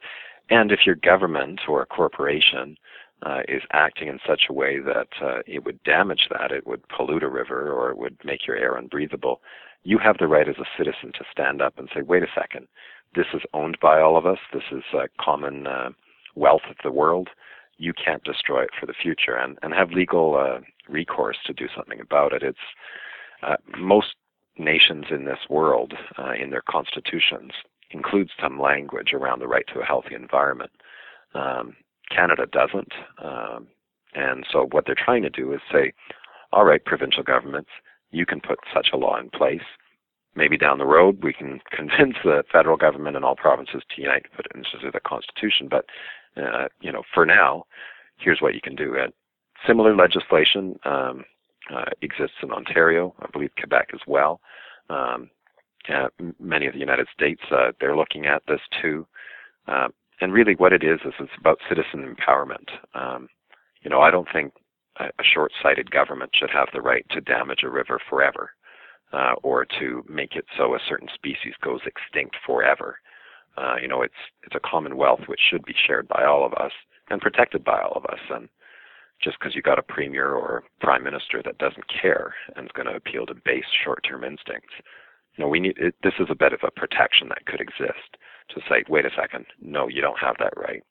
And 0.49 0.71
if 0.71 0.85
your 0.85 0.95
government 0.95 1.61
or 1.67 1.81
a 1.81 1.85
corporation 1.85 2.77
uh, 3.23 3.41
is 3.47 3.63
acting 3.73 4.07
in 4.07 4.19
such 4.27 4.43
a 4.49 4.53
way 4.53 4.79
that 4.79 5.07
uh, 5.21 5.39
it 5.47 5.65
would 5.65 5.81
damage 5.83 6.27
that, 6.29 6.51
it 6.51 6.67
would 6.67 6.87
pollute 6.89 7.23
a 7.23 7.29
river 7.29 7.71
or 7.71 7.89
it 7.89 7.97
would 7.97 8.17
make 8.23 8.45
your 8.45 8.57
air 8.57 8.75
unbreathable, 8.75 9.41
you 9.83 9.97
have 9.97 10.17
the 10.19 10.27
right 10.27 10.47
as 10.47 10.57
a 10.59 10.77
citizen 10.77 11.11
to 11.13 11.25
stand 11.31 11.61
up 11.61 11.77
and 11.77 11.89
say, 11.93 12.01
wait 12.01 12.23
a 12.23 12.27
second, 12.35 12.67
this 13.15 13.27
is 13.33 13.41
owned 13.53 13.77
by 13.81 13.99
all 13.99 14.17
of 14.17 14.25
us, 14.25 14.37
this 14.53 14.63
is 14.71 14.83
uh, 14.93 15.07
common 15.19 15.65
uh, 15.65 15.89
wealth 16.35 16.61
of 16.69 16.75
the 16.83 16.91
world 16.91 17.29
you 17.77 17.93
can't 17.93 18.23
destroy 18.23 18.63
it 18.63 18.71
for 18.79 18.85
the 18.85 18.93
future 18.93 19.35
and, 19.35 19.57
and 19.61 19.73
have 19.73 19.91
legal 19.91 20.35
uh, 20.35 20.59
recourse 20.89 21.37
to 21.45 21.53
do 21.53 21.67
something 21.75 21.99
about 21.99 22.33
it. 22.33 22.43
It's 22.43 22.57
uh, 23.43 23.57
most 23.77 24.15
nations 24.57 25.05
in 25.11 25.25
this 25.25 25.39
world, 25.49 25.93
uh, 26.17 26.33
in 26.33 26.49
their 26.49 26.63
constitutions, 26.67 27.51
include 27.91 28.29
some 28.41 28.59
language 28.59 29.13
around 29.13 29.39
the 29.39 29.47
right 29.47 29.65
to 29.73 29.79
a 29.79 29.85
healthy 29.85 30.15
environment. 30.15 30.71
Um, 31.33 31.75
Canada 32.13 32.45
doesn't. 32.51 32.93
Um, 33.23 33.67
and 34.13 34.45
so 34.51 34.67
what 34.71 34.85
they're 34.85 34.95
trying 34.95 35.21
to 35.23 35.29
do 35.29 35.53
is 35.53 35.59
say, 35.71 35.93
all 36.51 36.65
right, 36.65 36.83
provincial 36.83 37.23
governments, 37.23 37.69
you 38.11 38.25
can 38.25 38.41
put 38.41 38.59
such 38.73 38.89
a 38.93 38.97
law 38.97 39.19
in 39.19 39.29
place. 39.29 39.61
Maybe 40.35 40.57
down 40.57 40.77
the 40.77 40.85
road 40.85 41.23
we 41.23 41.33
can 41.33 41.59
convince 41.71 42.15
the 42.23 42.43
federal 42.51 42.77
government 42.77 43.15
and 43.15 43.25
all 43.25 43.35
provinces 43.35 43.83
to 43.95 44.01
unite 44.01 44.23
to 44.23 44.29
put 44.35 44.45
it 44.47 44.51
into 44.55 44.91
the 44.91 44.99
constitution. 44.99 45.67
But 45.69 45.85
uh, 46.37 46.67
you 46.81 46.91
know, 46.91 47.03
for 47.13 47.25
now, 47.25 47.65
here's 48.17 48.41
what 48.41 48.53
you 48.55 48.61
can 48.61 48.75
do. 48.75 48.97
Uh, 48.97 49.07
similar 49.65 49.95
legislation 49.95 50.79
um, 50.85 51.25
uh, 51.73 51.85
exists 52.01 52.37
in 52.43 52.51
Ontario, 52.51 53.13
I 53.19 53.27
believe 53.31 53.51
Quebec 53.57 53.89
as 53.93 54.01
well. 54.07 54.39
Um, 54.89 55.29
uh, 55.93 56.07
many 56.39 56.67
of 56.67 56.73
the 56.73 56.79
United 56.79 57.07
States, 57.13 57.41
uh, 57.51 57.71
they're 57.79 57.95
looking 57.95 58.25
at 58.25 58.43
this 58.47 58.61
too. 58.81 59.05
Uh, 59.67 59.87
and 60.21 60.33
really, 60.33 60.55
what 60.55 60.73
it 60.73 60.83
is 60.83 60.99
is 61.05 61.13
it's 61.19 61.31
about 61.39 61.59
citizen 61.69 62.15
empowerment. 62.15 62.67
Um, 62.93 63.27
you 63.81 63.89
know, 63.89 64.01
I 64.01 64.11
don't 64.11 64.27
think 64.33 64.53
a, 64.99 65.05
a 65.05 65.23
short-sighted 65.33 65.91
government 65.91 66.31
should 66.33 66.49
have 66.49 66.67
the 66.73 66.81
right 66.81 67.05
to 67.11 67.21
damage 67.21 67.59
a 67.63 67.69
river 67.69 67.99
forever, 68.09 68.51
uh, 69.13 69.33
or 69.43 69.65
to 69.79 70.03
make 70.09 70.35
it 70.35 70.45
so 70.57 70.73
a 70.73 70.79
certain 70.87 71.09
species 71.13 71.53
goes 71.63 71.81
extinct 71.85 72.35
forever. 72.45 72.97
Uh, 73.57 73.75
you 73.81 73.87
know, 73.87 74.01
it's 74.01 74.13
it's 74.43 74.55
a 74.55 74.59
common 74.59 74.97
wealth 74.97 75.21
which 75.27 75.39
should 75.49 75.65
be 75.65 75.73
shared 75.85 76.07
by 76.07 76.23
all 76.23 76.45
of 76.45 76.53
us 76.53 76.71
and 77.09 77.21
protected 77.21 77.63
by 77.63 77.81
all 77.81 77.93
of 77.95 78.05
us. 78.05 78.19
And 78.29 78.49
just 79.21 79.37
because 79.39 79.55
you 79.55 79.61
got 79.61 79.79
a 79.79 79.83
premier 79.83 80.33
or 80.33 80.63
prime 80.79 81.03
minister 81.03 81.41
that 81.43 81.57
doesn't 81.57 81.85
care 81.89 82.35
and 82.55 82.65
is 82.65 82.71
going 82.73 82.87
to 82.87 82.95
appeal 82.95 83.25
to 83.25 83.33
base 83.33 83.65
short-term 83.83 84.23
instincts, 84.23 84.73
you 85.35 85.43
know, 85.43 85.49
we 85.49 85.59
need 85.59 85.77
it, 85.77 85.95
this 86.03 86.13
is 86.19 86.27
a 86.29 86.35
bit 86.35 86.53
of 86.53 86.59
a 86.63 86.71
protection 86.71 87.29
that 87.29 87.45
could 87.45 87.61
exist 87.61 88.17
to 88.49 88.61
say, 88.69 88.83
wait 88.89 89.05
a 89.05 89.11
second, 89.19 89.45
no, 89.61 89.87
you 89.87 90.01
don't 90.01 90.19
have 90.19 90.35
that 90.39 90.53
right. 90.55 90.83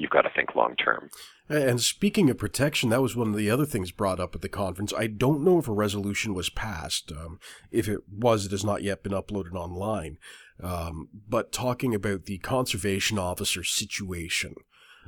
You've 0.00 0.10
got 0.10 0.22
to 0.22 0.30
think 0.34 0.54
long 0.54 0.76
term. 0.76 1.10
And 1.48 1.80
speaking 1.80 2.30
of 2.30 2.38
protection, 2.38 2.88
that 2.88 3.02
was 3.02 3.14
one 3.14 3.28
of 3.28 3.36
the 3.36 3.50
other 3.50 3.66
things 3.66 3.90
brought 3.90 4.18
up 4.18 4.34
at 4.34 4.40
the 4.40 4.48
conference. 4.48 4.94
I 4.96 5.08
don't 5.08 5.44
know 5.44 5.58
if 5.58 5.68
a 5.68 5.72
resolution 5.72 6.32
was 6.32 6.48
passed. 6.48 7.12
Um, 7.12 7.38
if 7.70 7.86
it 7.86 8.00
was, 8.10 8.46
it 8.46 8.52
has 8.52 8.64
not 8.64 8.82
yet 8.82 9.02
been 9.02 9.12
uploaded 9.12 9.54
online. 9.54 10.16
Um, 10.62 11.08
but 11.28 11.52
talking 11.52 11.94
about 11.94 12.24
the 12.24 12.38
conservation 12.38 13.18
officer 13.18 13.62
situation, 13.62 14.54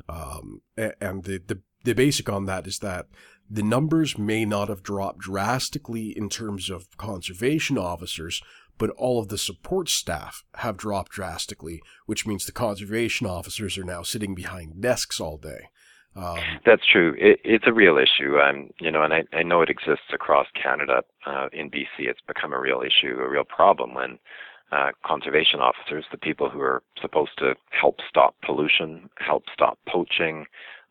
um, 0.08 0.60
and 0.76 1.24
the, 1.24 1.42
the 1.46 1.60
the 1.84 1.94
basic 1.94 2.28
on 2.28 2.46
that 2.46 2.66
is 2.66 2.78
that 2.78 3.06
the 3.50 3.62
numbers 3.62 4.16
may 4.16 4.44
not 4.44 4.68
have 4.68 4.82
dropped 4.82 5.18
drastically 5.18 6.16
in 6.16 6.28
terms 6.28 6.70
of 6.70 6.96
conservation 6.96 7.76
officers, 7.76 8.40
but 8.78 8.90
all 8.90 9.20
of 9.20 9.28
the 9.28 9.38
support 9.38 9.88
staff 9.88 10.44
have 10.56 10.76
dropped 10.76 11.12
drastically, 11.12 11.80
which 12.06 12.26
means 12.26 12.44
the 12.44 12.52
conservation 12.52 13.26
officers 13.26 13.78
are 13.78 13.84
now 13.84 14.02
sitting 14.02 14.34
behind 14.34 14.80
desks 14.80 15.20
all 15.20 15.38
day. 15.38 15.68
Um, 16.14 16.38
That's 16.66 16.86
true. 16.86 17.14
It, 17.18 17.40
it's 17.42 17.64
a 17.66 17.72
real 17.72 17.96
issue, 17.96 18.36
um, 18.36 18.70
you 18.80 18.90
know, 18.90 19.02
and 19.02 19.14
I, 19.14 19.24
I 19.32 19.42
know 19.42 19.62
it 19.62 19.70
exists 19.70 20.12
across 20.12 20.46
Canada. 20.60 21.02
Uh, 21.24 21.48
in 21.52 21.70
BC, 21.70 22.00
it's 22.00 22.20
become 22.26 22.52
a 22.52 22.60
real 22.60 22.82
issue, 22.82 23.18
a 23.18 23.28
real 23.28 23.44
problem 23.44 23.94
when 23.94 24.18
uh, 24.72 24.90
conservation 25.04 25.60
officers, 25.60 26.04
the 26.10 26.18
people 26.18 26.50
who 26.50 26.60
are 26.60 26.82
supposed 27.00 27.32
to 27.38 27.54
help 27.70 27.96
stop 28.08 28.34
pollution, 28.44 29.08
help 29.18 29.44
stop 29.52 29.78
poaching, 29.88 30.44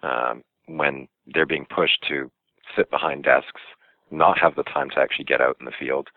um, 0.03 0.43
when 0.67 1.07
they're 1.33 1.45
being 1.45 1.65
pushed 1.73 2.03
to 2.07 2.31
sit 2.75 2.89
behind 2.89 3.23
desks, 3.23 3.61
not 4.09 4.37
have 4.39 4.55
the 4.55 4.63
time 4.63 4.89
to 4.89 4.99
actually 4.99 5.25
get 5.25 5.41
out 5.41 5.57
in 5.59 5.65
the 5.65 5.71
field, 5.79 6.09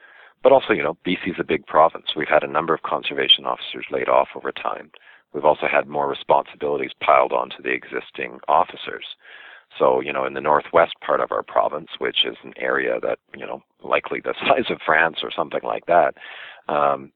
but 0.44 0.52
also, 0.52 0.74
you 0.74 0.82
know, 0.82 0.96
BC 1.06 1.30
is 1.30 1.36
a 1.40 1.44
big 1.44 1.66
province. 1.66 2.04
We've 2.14 2.28
had 2.28 2.44
a 2.44 2.46
number 2.46 2.74
of 2.74 2.82
conservation 2.82 3.46
officers 3.46 3.86
laid 3.90 4.08
off 4.08 4.28
over 4.36 4.52
time. 4.52 4.90
We've 5.32 5.44
also 5.44 5.66
had 5.66 5.88
more 5.88 6.06
responsibilities 6.06 6.92
piled 7.02 7.32
onto 7.32 7.62
the 7.62 7.70
existing 7.72 8.38
officers. 8.46 9.06
So, 9.78 10.00
you 10.00 10.12
know, 10.12 10.26
in 10.26 10.34
the 10.34 10.42
northwest 10.42 10.92
part 11.04 11.20
of 11.20 11.32
our 11.32 11.42
province, 11.42 11.88
which 11.98 12.18
is 12.26 12.36
an 12.44 12.52
area 12.58 13.00
that, 13.00 13.18
you 13.34 13.46
know, 13.46 13.62
likely 13.82 14.20
the 14.20 14.34
size 14.46 14.70
of 14.70 14.78
France 14.84 15.16
or 15.22 15.30
something 15.34 15.62
like 15.64 15.86
that, 15.86 16.14
um, 16.68 17.10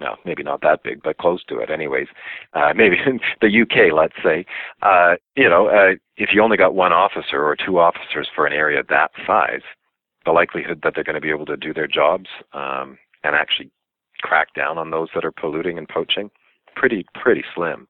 no, 0.00 0.16
maybe 0.26 0.42
not 0.42 0.60
that 0.60 0.82
big, 0.82 1.02
but 1.02 1.16
close 1.16 1.42
to 1.44 1.58
it, 1.60 1.70
anyways. 1.70 2.08
Uh, 2.52 2.72
maybe 2.76 2.96
in 3.06 3.20
the 3.40 3.62
UK, 3.62 3.94
let's 3.94 4.16
say, 4.22 4.44
uh, 4.82 5.14
you 5.36 5.48
know, 5.48 5.68
uh, 5.68 5.94
if 6.16 6.30
you 6.32 6.42
only 6.42 6.56
got 6.56 6.74
one 6.74 6.92
officer 6.92 7.42
or 7.42 7.56
two 7.56 7.78
officers 7.78 8.28
for 8.34 8.44
an 8.44 8.52
area 8.52 8.82
that 8.88 9.12
size, 9.26 9.62
the 10.26 10.32
likelihood 10.32 10.80
that 10.82 10.92
they're 10.94 11.04
going 11.04 11.14
to 11.14 11.20
be 11.20 11.30
able 11.30 11.46
to 11.46 11.56
do 11.56 11.72
their 11.72 11.86
jobs 11.86 12.26
um, 12.52 12.98
and 13.24 13.34
actually 13.34 13.70
crack 14.20 14.52
down 14.54 14.76
on 14.76 14.90
those 14.90 15.08
that 15.14 15.24
are 15.24 15.32
polluting 15.32 15.78
and 15.78 15.88
poaching 15.88 16.30
pretty 16.74 17.06
pretty 17.14 17.44
slim. 17.54 17.88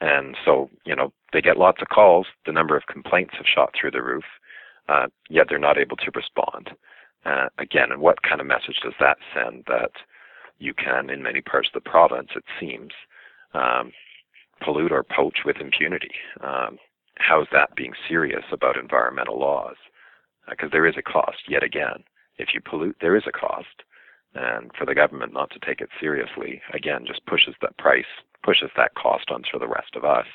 And 0.00 0.36
so 0.44 0.68
you 0.84 0.94
know 0.94 1.12
they 1.32 1.40
get 1.40 1.56
lots 1.56 1.80
of 1.80 1.88
calls. 1.88 2.26
The 2.44 2.52
number 2.52 2.76
of 2.76 2.86
complaints 2.86 3.34
have 3.36 3.46
shot 3.46 3.72
through 3.78 3.92
the 3.92 4.02
roof. 4.02 4.24
Uh, 4.88 5.06
yet 5.28 5.46
they're 5.48 5.58
not 5.58 5.78
able 5.78 5.96
to 5.96 6.10
respond. 6.14 6.70
Uh, 7.24 7.48
again, 7.58 7.90
and 7.90 8.00
what 8.00 8.22
kind 8.22 8.40
of 8.40 8.46
message 8.46 8.78
does 8.84 8.92
that 9.00 9.16
send? 9.34 9.64
That 9.66 9.90
you 10.58 10.74
can, 10.74 11.10
in 11.10 11.22
many 11.22 11.40
parts 11.40 11.68
of 11.68 11.82
the 11.82 11.90
province, 11.90 12.28
it 12.36 12.44
seems, 12.60 12.92
um, 13.52 13.92
pollute 14.62 14.92
or 14.92 15.02
poach 15.02 15.38
with 15.44 15.56
impunity. 15.56 16.12
Um, 16.40 16.78
how 17.16 17.42
is 17.42 17.48
that 17.52 17.74
being 17.74 17.94
serious 18.08 18.44
about 18.52 18.76
environmental 18.76 19.40
laws? 19.40 19.76
Because 20.48 20.68
uh, 20.68 20.72
there 20.72 20.86
is 20.86 20.96
a 20.96 21.02
cost 21.02 21.38
yet 21.48 21.62
again. 21.62 22.04
If 22.38 22.48
you 22.54 22.60
pollute, 22.60 22.96
there 23.00 23.16
is 23.16 23.24
a 23.26 23.32
cost. 23.32 23.82
And 24.34 24.70
for 24.78 24.84
the 24.84 24.94
government 24.94 25.32
not 25.32 25.50
to 25.52 25.58
take 25.66 25.80
it 25.80 25.88
seriously, 25.98 26.60
again, 26.74 27.04
just 27.06 27.24
pushes 27.26 27.54
that 27.62 27.78
price, 27.78 28.04
pushes 28.44 28.70
that 28.76 28.94
cost 28.94 29.30
onto 29.30 29.58
the 29.58 29.68
rest 29.68 29.96
of 29.96 30.04
us, 30.04 30.26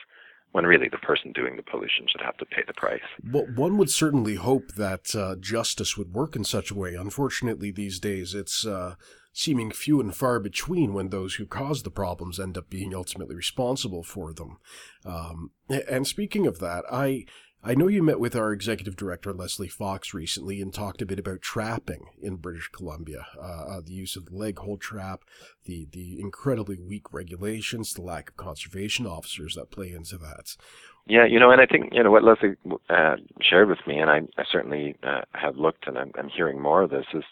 when 0.53 0.65
really 0.65 0.89
the 0.89 0.97
person 0.97 1.31
doing 1.31 1.55
the 1.55 1.63
pollution 1.63 2.07
should 2.11 2.21
have 2.21 2.37
to 2.37 2.45
pay 2.45 2.63
the 2.67 2.73
price. 2.73 2.99
Well, 3.23 3.45
one 3.55 3.77
would 3.77 3.89
certainly 3.89 4.35
hope 4.35 4.73
that 4.75 5.15
uh, 5.15 5.35
justice 5.39 5.97
would 5.97 6.13
work 6.13 6.35
in 6.35 6.43
such 6.43 6.71
a 6.71 6.75
way. 6.75 6.95
Unfortunately, 6.95 7.71
these 7.71 7.99
days 7.99 8.33
it's 8.33 8.65
uh, 8.65 8.95
seeming 9.31 9.71
few 9.71 10.01
and 10.01 10.13
far 10.13 10.39
between 10.39 10.93
when 10.93 11.09
those 11.09 11.35
who 11.35 11.45
cause 11.45 11.83
the 11.83 11.91
problems 11.91 12.39
end 12.39 12.57
up 12.57 12.69
being 12.69 12.93
ultimately 12.93 13.35
responsible 13.35 14.03
for 14.03 14.33
them. 14.33 14.57
Um, 15.05 15.51
and 15.89 16.05
speaking 16.05 16.47
of 16.47 16.59
that, 16.59 16.83
I 16.91 17.25
I 17.63 17.75
know 17.75 17.87
you 17.87 18.01
met 18.01 18.19
with 18.19 18.35
our 18.35 18.51
executive 18.51 18.95
director, 18.95 19.31
Lesley 19.33 19.67
Fox, 19.67 20.15
recently 20.15 20.61
and 20.61 20.73
talked 20.73 20.99
a 21.03 21.05
bit 21.05 21.19
about 21.19 21.41
trapping 21.41 22.07
in 22.19 22.37
British 22.37 22.69
Columbia, 22.69 23.27
uh, 23.37 23.77
uh, 23.77 23.81
the 23.85 23.93
use 23.93 24.15
of 24.15 24.25
the 24.25 24.35
leg 24.35 24.57
hold 24.57 24.81
trap, 24.81 25.23
the, 25.65 25.87
the 25.91 26.19
incredibly 26.19 26.79
weak 26.79 27.13
regulations, 27.13 27.93
the 27.93 28.01
lack 28.01 28.29
of 28.29 28.37
conservation 28.37 29.05
officers 29.05 29.53
that 29.53 29.69
play 29.69 29.91
into 29.91 30.17
that. 30.17 30.55
Yeah, 31.05 31.27
you 31.27 31.39
know, 31.39 31.51
and 31.51 31.61
I 31.61 31.67
think, 31.67 31.93
you 31.93 32.03
know, 32.03 32.09
what 32.09 32.23
Leslie 32.23 32.55
uh, 32.89 33.17
shared 33.41 33.69
with 33.69 33.85
me, 33.85 33.99
and 33.99 34.09
I, 34.09 34.21
I 34.39 34.43
certainly 34.51 34.95
uh, 35.03 35.21
have 35.33 35.55
looked 35.55 35.85
and 35.85 35.99
I'm, 35.99 36.11
I'm 36.17 36.29
hearing 36.29 36.59
more 36.59 36.81
of 36.81 36.89
this, 36.89 37.05
is, 37.13 37.23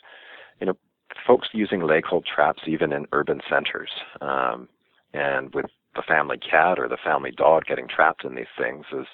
you 0.62 0.68
know, 0.68 0.78
folks 1.26 1.48
using 1.54 1.82
leg 1.82 2.06
hold 2.06 2.28
traps 2.28 2.62
even 2.68 2.94
in 2.94 3.08
urban 3.14 3.42
centers. 3.50 3.90
Um, 4.22 4.70
and 5.12 5.52
with 5.56 5.66
the 5.96 6.04
family 6.08 6.38
cat 6.38 6.78
or 6.78 6.88
the 6.88 7.00
family 7.04 7.32
dog 7.32 7.64
getting 7.66 7.88
trapped 7.88 8.24
in 8.26 8.36
these 8.36 8.46
things 8.60 8.86
is, 8.94 9.08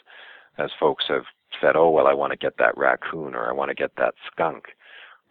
as 0.57 0.71
folks 0.79 1.05
have 1.07 1.23
said, 1.61 1.75
oh, 1.75 1.89
well, 1.89 2.07
I 2.07 2.13
want 2.13 2.31
to 2.31 2.37
get 2.37 2.57
that 2.57 2.77
raccoon 2.77 3.35
or 3.35 3.47
I 3.47 3.53
want 3.53 3.69
to 3.69 3.75
get 3.75 3.95
that 3.97 4.15
skunk. 4.31 4.65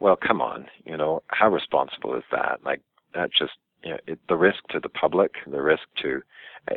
Well, 0.01 0.17
come 0.17 0.41
on, 0.41 0.67
you 0.85 0.97
know, 0.97 1.23
how 1.29 1.49
responsible 1.49 2.15
is 2.17 2.25
that? 2.31 2.61
Like, 2.65 2.81
that 3.15 3.31
just, 3.33 3.53
you 3.83 3.91
know, 3.91 3.99
it, 4.07 4.19
the 4.29 4.37
risk 4.37 4.67
to 4.71 4.81
the 4.81 4.89
public, 4.89 5.33
the 5.47 5.63
risk 5.63 5.83
to, 6.03 6.23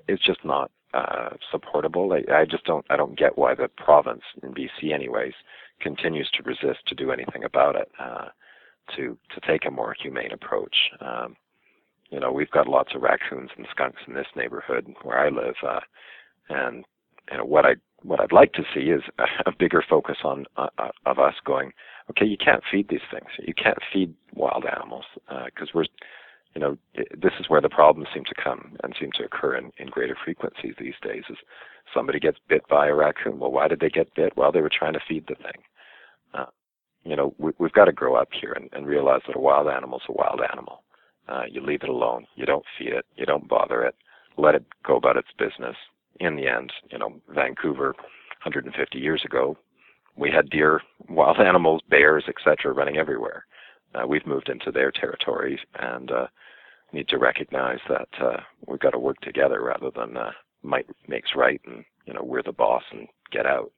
it's 0.07 0.23
just 0.23 0.43
not 0.45 0.71
uh, 0.93 1.29
supportable. 1.51 2.13
I, 2.13 2.33
I 2.33 2.45
just 2.45 2.63
don't, 2.65 2.85
I 2.89 2.95
don't 2.95 3.17
get 3.17 3.37
why 3.37 3.55
the 3.55 3.67
province 3.67 4.23
in 4.43 4.53
BC, 4.53 4.93
anyways, 4.93 5.33
continues 5.81 6.29
to 6.31 6.43
resist 6.43 6.85
to 6.87 6.95
do 6.95 7.11
anything 7.11 7.43
about 7.43 7.75
it, 7.75 7.89
uh, 7.99 8.27
to 8.95 9.17
to 9.33 9.41
take 9.47 9.65
a 9.65 9.71
more 9.71 9.95
humane 10.01 10.31
approach. 10.31 10.75
Um, 11.01 11.35
you 12.09 12.19
know, 12.19 12.31
we've 12.31 12.51
got 12.51 12.67
lots 12.67 12.95
of 12.95 13.01
raccoons 13.01 13.49
and 13.57 13.67
skunks 13.69 14.01
in 14.07 14.13
this 14.13 14.27
neighborhood 14.35 14.87
where 15.03 15.19
I 15.19 15.29
live, 15.29 15.55
uh, 15.67 15.79
and 16.49 16.85
what 17.43 17.65
I 17.65 17.75
what 18.03 18.19
I'd 18.19 18.31
like 18.31 18.53
to 18.53 18.63
see 18.73 18.89
is 18.91 19.01
a, 19.45 19.51
bigger 19.51 19.83
focus 19.87 20.17
on 20.23 20.45
uh, 20.55 20.67
uh, 20.77 20.89
of 21.05 21.19
us 21.19 21.33
going, 21.45 21.71
okay, 22.11 22.25
you 22.25 22.37
can't 22.37 22.63
feed 22.71 22.87
these 22.89 22.99
things. 23.11 23.27
You 23.39 23.53
can't 23.53 23.79
feed 23.91 24.13
wild 24.33 24.65
animals 24.65 25.05
because 25.45 25.69
uh, 25.69 25.73
we're, 25.73 25.85
you 26.53 26.61
know, 26.61 26.77
this 26.95 27.33
is 27.39 27.49
where 27.49 27.61
the 27.61 27.69
problems 27.69 28.09
seem 28.13 28.23
to 28.25 28.35
come 28.41 28.77
and 28.83 28.95
seem 28.99 29.09
to 29.13 29.23
occur 29.23 29.55
in, 29.55 29.71
in 29.77 29.87
greater 29.87 30.15
frequencies 30.23 30.75
these 30.79 30.93
days. 31.01 31.23
Is 31.29 31.37
somebody 31.93 32.19
gets 32.19 32.37
bit 32.47 32.67
by 32.69 32.87
a 32.87 32.93
raccoon? 32.93 33.39
Well, 33.39 33.51
why 33.51 33.67
did 33.67 33.79
they 33.79 33.89
get 33.89 34.13
bit? 34.15 34.37
Well, 34.37 34.51
they 34.51 34.61
were 34.61 34.71
trying 34.71 34.93
to 34.93 35.01
feed 35.07 35.25
the 35.27 35.35
thing. 35.35 35.61
Uh, 36.33 36.45
you 37.03 37.15
know, 37.15 37.33
we, 37.39 37.51
we've 37.57 37.73
got 37.73 37.85
to 37.85 37.91
grow 37.91 38.15
up 38.15 38.29
here 38.39 38.53
and, 38.53 38.69
and 38.73 38.85
realize 38.85 39.21
that 39.27 39.35
a 39.35 39.39
wild 39.39 39.67
animal 39.67 39.97
is 39.97 40.05
a 40.07 40.13
wild 40.13 40.41
animal. 40.51 40.83
Uh, 41.27 41.43
you 41.49 41.61
leave 41.61 41.83
it 41.83 41.89
alone. 41.89 42.25
You 42.35 42.45
don't 42.45 42.65
feed 42.77 42.93
it. 42.93 43.05
You 43.15 43.25
don't 43.25 43.49
bother 43.49 43.83
it. 43.83 43.95
Let 44.37 44.55
it 44.55 44.63
go 44.85 44.97
about 44.97 45.17
its 45.17 45.29
business 45.37 45.75
in 46.19 46.35
the 46.35 46.47
end, 46.47 46.71
you 46.91 46.97
know, 46.97 47.13
Vancouver 47.29 47.95
150 48.43 48.97
years 48.99 49.23
ago, 49.25 49.57
we 50.15 50.31
had 50.31 50.49
deer, 50.49 50.81
wild 51.09 51.37
animals, 51.39 51.81
bears, 51.89 52.25
etc., 52.27 52.73
running 52.73 52.97
everywhere. 52.97 53.45
Uh, 53.95 54.05
we've 54.07 54.25
moved 54.27 54.49
into 54.49 54.71
their 54.71 54.91
territories 54.91 55.59
and 55.79 56.11
uh, 56.11 56.27
need 56.91 57.07
to 57.09 57.17
recognize 57.17 57.79
that 57.89 58.09
uh, 58.21 58.37
we've 58.67 58.79
got 58.79 58.91
to 58.91 58.99
work 58.99 59.19
together 59.21 59.61
rather 59.61 59.89
than 59.95 60.17
uh, 60.17 60.31
might 60.63 60.87
makes 61.07 61.31
right, 61.35 61.61
and 61.65 61.83
you 62.05 62.13
know 62.13 62.23
we're 62.23 62.43
the 62.43 62.51
boss 62.51 62.83
and 62.91 63.07
get 63.31 63.45
out. 63.45 63.71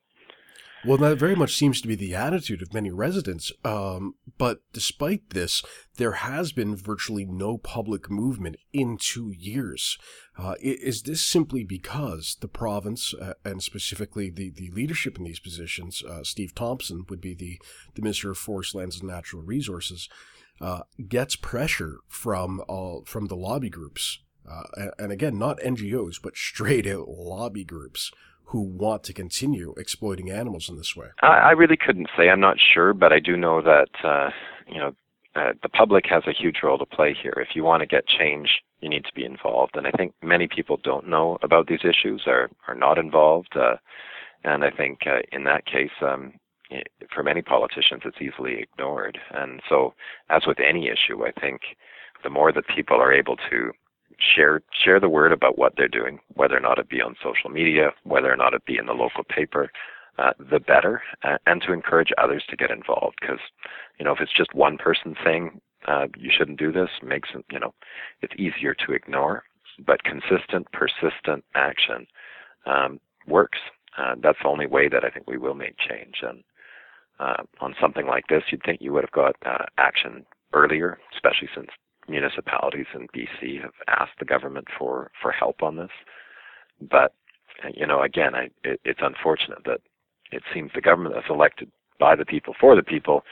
Well, 0.85 0.97
that 0.99 1.17
very 1.17 1.35
much 1.35 1.55
seems 1.55 1.81
to 1.81 1.89
be 1.89 1.95
the 1.95 2.15
attitude 2.15 2.61
of 2.61 2.73
many 2.73 2.89
residents. 2.89 3.51
Um, 3.65 4.15
but 4.37 4.61
despite 4.71 5.31
this, 5.31 5.61
there 5.97 6.13
has 6.13 6.53
been 6.53 6.75
virtually 6.75 7.25
no 7.25 7.57
public 7.57 8.09
movement 8.09 8.55
in 8.71 8.97
two 8.97 9.31
years. 9.37 9.97
Uh, 10.37 10.55
is 10.61 11.03
this 11.03 11.21
simply 11.21 11.65
because 11.65 12.37
the 12.39 12.47
province, 12.47 13.13
uh, 13.13 13.33
and 13.43 13.61
specifically 13.61 14.29
the, 14.29 14.51
the 14.51 14.71
leadership 14.71 15.17
in 15.17 15.25
these 15.25 15.41
positions, 15.41 16.01
uh, 16.01 16.23
Steve 16.23 16.55
Thomson 16.55 17.05
would 17.09 17.19
be 17.19 17.35
the, 17.35 17.59
the 17.95 18.01
Minister 18.01 18.31
of 18.31 18.37
Forest, 18.37 18.73
Lands, 18.73 19.01
and 19.01 19.09
Natural 19.09 19.41
Resources, 19.41 20.07
uh, 20.61 20.81
gets 21.09 21.35
pressure 21.35 21.97
from 22.07 22.61
all 22.69 23.03
from 23.05 23.27
the 23.27 23.35
lobby 23.35 23.69
groups, 23.69 24.19
uh, 24.49 24.91
and 24.97 25.11
again, 25.11 25.37
not 25.37 25.59
NGOs, 25.59 26.21
but 26.21 26.35
straight 26.35 26.87
out 26.87 27.07
lobby 27.07 27.63
groups 27.63 28.11
who 28.49 28.61
want 28.61 29.03
to 29.03 29.13
continue 29.13 29.75
exploiting 29.77 30.31
animals 30.31 30.69
in 30.69 30.75
this 30.75 30.95
way? 30.95 31.07
I, 31.21 31.27
I 31.27 31.51
really 31.51 31.77
couldn't 31.77 32.09
say. 32.17 32.29
I'm 32.29 32.39
not 32.39 32.57
sure, 32.59 32.93
but 32.93 33.13
I 33.13 33.19
do 33.19 33.37
know 33.37 33.61
that 33.61 33.89
uh, 34.03 34.29
you 34.67 34.79
know 34.79 34.95
uh, 35.35 35.53
the 35.61 35.69
public 35.69 36.05
has 36.09 36.23
a 36.25 36.33
huge 36.33 36.57
role 36.63 36.77
to 36.79 36.85
play 36.85 37.15
here. 37.21 37.33
If 37.37 37.55
you 37.55 37.63
want 37.63 37.81
to 37.81 37.87
get 37.87 38.07
change, 38.07 38.49
you 38.81 38.89
need 38.89 39.05
to 39.05 39.13
be 39.13 39.23
involved. 39.23 39.75
And 39.75 39.85
I 39.85 39.91
think 39.91 40.13
many 40.23 40.47
people 40.47 40.79
don't 40.83 41.07
know 41.07 41.37
about 41.43 41.67
these 41.67 41.83
issues, 41.83 42.23
are 42.25 42.49
are 42.67 42.75
not 42.75 42.97
involved. 42.97 43.55
Uh, 43.55 43.75
and 44.43 44.63
I 44.63 44.71
think 44.71 44.99
uh, 45.05 45.19
in 45.31 45.43
that 45.43 45.65
case, 45.65 45.91
um, 46.01 46.33
for 47.13 47.23
many 47.23 47.41
politicians, 47.41 48.01
it's 48.05 48.21
easily 48.21 48.61
ignored. 48.61 49.19
And 49.31 49.61
so, 49.69 49.93
as 50.29 50.43
with 50.47 50.57
any 50.59 50.87
issue, 50.87 51.23
I 51.25 51.31
think 51.39 51.61
the 52.23 52.29
more 52.29 52.51
that 52.51 52.63
people 52.75 52.97
are 52.97 53.13
able 53.13 53.35
to 53.49 53.71
share 54.35 54.61
share 54.83 54.99
the 54.99 55.09
word 55.09 55.31
about 55.31 55.57
what 55.57 55.73
they're 55.77 55.87
doing, 55.87 56.19
whether 56.33 56.55
or 56.55 56.61
not 56.61 56.79
it 56.79 56.89
be 56.89 57.01
on 57.01 57.15
social 57.23 57.49
media, 57.49 57.91
whether 58.03 58.31
or 58.31 58.37
not 58.37 58.53
it 58.53 58.65
be 58.65 58.77
in 58.77 58.85
the 58.85 58.93
local 58.93 59.23
paper, 59.23 59.71
uh, 60.17 60.31
the 60.51 60.59
better, 60.59 61.01
uh, 61.23 61.37
and 61.45 61.61
to 61.61 61.73
encourage 61.73 62.11
others 62.17 62.43
to 62.49 62.55
get 62.55 62.71
involved. 62.71 63.17
Because 63.21 63.39
you 63.97 64.05
know, 64.05 64.11
if 64.11 64.19
it's 64.19 64.35
just 64.35 64.53
one 64.53 64.77
person 64.77 65.15
saying 65.23 65.61
uh, 65.87 66.07
you 66.17 66.31
shouldn't 66.35 66.59
do 66.59 66.71
this, 66.71 66.89
makes 67.03 67.29
you 67.51 67.59
know, 67.59 67.73
it's 68.21 68.33
easier 68.37 68.73
to 68.73 68.93
ignore. 68.93 69.43
But 69.85 70.03
consistent, 70.03 70.67
persistent 70.73 71.45
action 71.55 72.05
um, 72.65 72.99
works. 73.27 73.59
Uh, 73.97 74.15
that's 74.21 74.37
the 74.41 74.49
only 74.49 74.65
way 74.65 74.89
that 74.89 75.05
I 75.05 75.09
think 75.09 75.25
we 75.27 75.37
will 75.37 75.53
make 75.53 75.75
change. 75.77 76.15
And 76.21 76.43
uh, 77.19 77.43
on 77.61 77.75
something 77.79 78.05
like 78.05 78.27
this, 78.27 78.43
you'd 78.51 78.63
think 78.63 78.81
you 78.81 78.91
would 78.93 79.03
have 79.03 79.11
got 79.11 79.35
uh, 79.45 79.65
action 79.77 80.25
earlier, 80.53 80.99
especially 81.13 81.49
since 81.55 81.69
municipalities 82.09 82.87
in 82.93 83.07
BC 83.07 83.61
have 83.61 83.73
asked 83.87 84.19
the 84.19 84.25
government 84.25 84.67
for 84.77 85.11
for 85.21 85.31
help 85.31 85.61
on 85.63 85.77
this. 85.77 85.91
But 86.81 87.13
you 87.73 87.85
know, 87.85 88.01
again, 88.01 88.35
I, 88.35 88.49
it, 88.63 88.79
it's 88.83 89.01
unfortunate 89.01 89.63
that 89.65 89.81
it 90.31 90.43
seems 90.53 90.71
the 90.73 90.81
government 90.81 91.15
that's 91.15 91.29
elected 91.29 91.71
by 91.99 92.15
the 92.15 92.25
people 92.25 92.55
for 92.59 92.75
the 92.75 92.83
people 92.83 93.23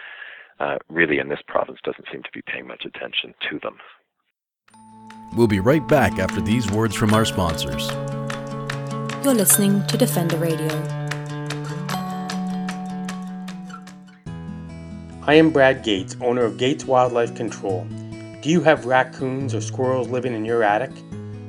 uh, 0.60 0.78
really 0.90 1.20
in 1.20 1.30
this 1.30 1.40
province 1.48 1.80
doesn't 1.84 2.08
seem 2.12 2.24
to 2.24 2.30
be 2.34 2.42
paying 2.42 2.68
much 2.68 2.84
attention 2.86 3.34
to 3.50 3.60
them. 3.60 3.78
We'll 5.36 5.48
be 5.48 5.60
right 5.60 5.86
back 5.88 6.20
after 6.20 6.42
these 6.42 6.70
words 6.72 6.96
from 6.96 7.14
our 7.14 7.26
sponsors. 7.26 7.90
You're 9.24 9.34
listening 9.34 9.86
to 9.88 9.98
Defender 9.98 10.38
Radio. 10.38 10.68
I 15.28 15.34
am 15.34 15.52
Brad 15.52 15.84
Gates, 15.84 16.16
owner 16.22 16.46
of 16.46 16.58
Gates 16.58 16.86
Wildlife 16.86 17.36
Control. 17.36 17.86
Do 18.48 18.54
you 18.54 18.62
have 18.62 18.86
raccoons 18.86 19.54
or 19.54 19.60
squirrels 19.60 20.08
living 20.08 20.34
in 20.34 20.46
your 20.46 20.64
attic? 20.64 20.92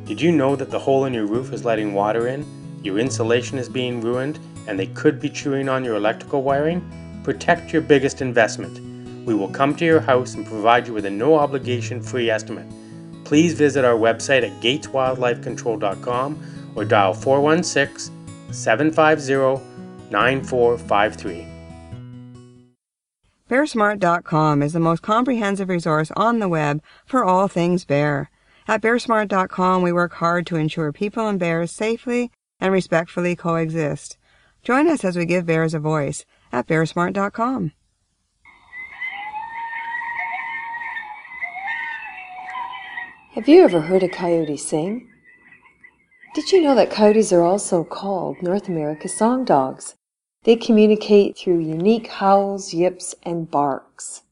Did 0.04 0.20
you 0.20 0.32
know 0.32 0.56
that 0.56 0.72
the 0.72 0.80
hole 0.80 1.04
in 1.04 1.14
your 1.14 1.26
roof 1.26 1.52
is 1.52 1.64
letting 1.64 1.94
water 1.94 2.26
in? 2.26 2.44
Your 2.82 2.98
insulation 2.98 3.56
is 3.56 3.68
being 3.68 4.00
ruined 4.00 4.40
and 4.66 4.76
they 4.76 4.88
could 4.88 5.20
be 5.20 5.30
chewing 5.30 5.68
on 5.68 5.84
your 5.84 5.94
electrical 5.94 6.42
wiring? 6.42 6.82
Protect 7.22 7.72
your 7.72 7.82
biggest 7.82 8.20
investment. 8.20 8.80
We 9.24 9.32
will 9.32 9.46
come 9.46 9.76
to 9.76 9.84
your 9.84 10.00
house 10.00 10.34
and 10.34 10.44
provide 10.44 10.88
you 10.88 10.92
with 10.92 11.06
a 11.06 11.10
no 11.10 11.36
obligation 11.36 12.02
free 12.02 12.30
estimate. 12.30 12.66
Please 13.22 13.54
visit 13.54 13.84
our 13.84 13.94
website 13.94 14.42
at 14.42 14.60
gateswildlifecontrol.com 14.60 16.72
or 16.74 16.84
dial 16.84 17.14
416 17.14 18.12
750 18.52 19.64
9453. 20.10 21.57
BearSmart.com 23.48 24.62
is 24.62 24.74
the 24.74 24.80
most 24.80 25.00
comprehensive 25.00 25.70
resource 25.70 26.10
on 26.14 26.38
the 26.38 26.50
web 26.50 26.82
for 27.06 27.24
all 27.24 27.48
things 27.48 27.86
bear. 27.86 28.30
At 28.66 28.82
BearSmart.com, 28.82 29.80
we 29.80 29.90
work 29.90 30.12
hard 30.14 30.46
to 30.48 30.56
ensure 30.56 30.92
people 30.92 31.26
and 31.26 31.38
bears 31.38 31.72
safely 31.72 32.30
and 32.60 32.74
respectfully 32.74 33.34
coexist. 33.34 34.18
Join 34.62 34.86
us 34.86 35.02
as 35.02 35.16
we 35.16 35.24
give 35.24 35.46
bears 35.46 35.72
a 35.72 35.78
voice 35.78 36.26
at 36.52 36.66
BearSmart.com. 36.66 37.72
Have 43.32 43.48
you 43.48 43.62
ever 43.64 43.80
heard 43.80 44.02
a 44.02 44.08
coyote 44.08 44.58
sing? 44.58 45.08
Did 46.34 46.52
you 46.52 46.60
know 46.60 46.74
that 46.74 46.90
coyotes 46.90 47.32
are 47.32 47.42
also 47.42 47.82
called 47.82 48.42
North 48.42 48.68
America's 48.68 49.16
song 49.16 49.46
dogs? 49.46 49.94
They 50.48 50.56
communicate 50.56 51.36
through 51.36 51.58
unique 51.58 52.06
howls, 52.06 52.72
yips, 52.72 53.14
and 53.22 53.50
barks. 53.50 54.22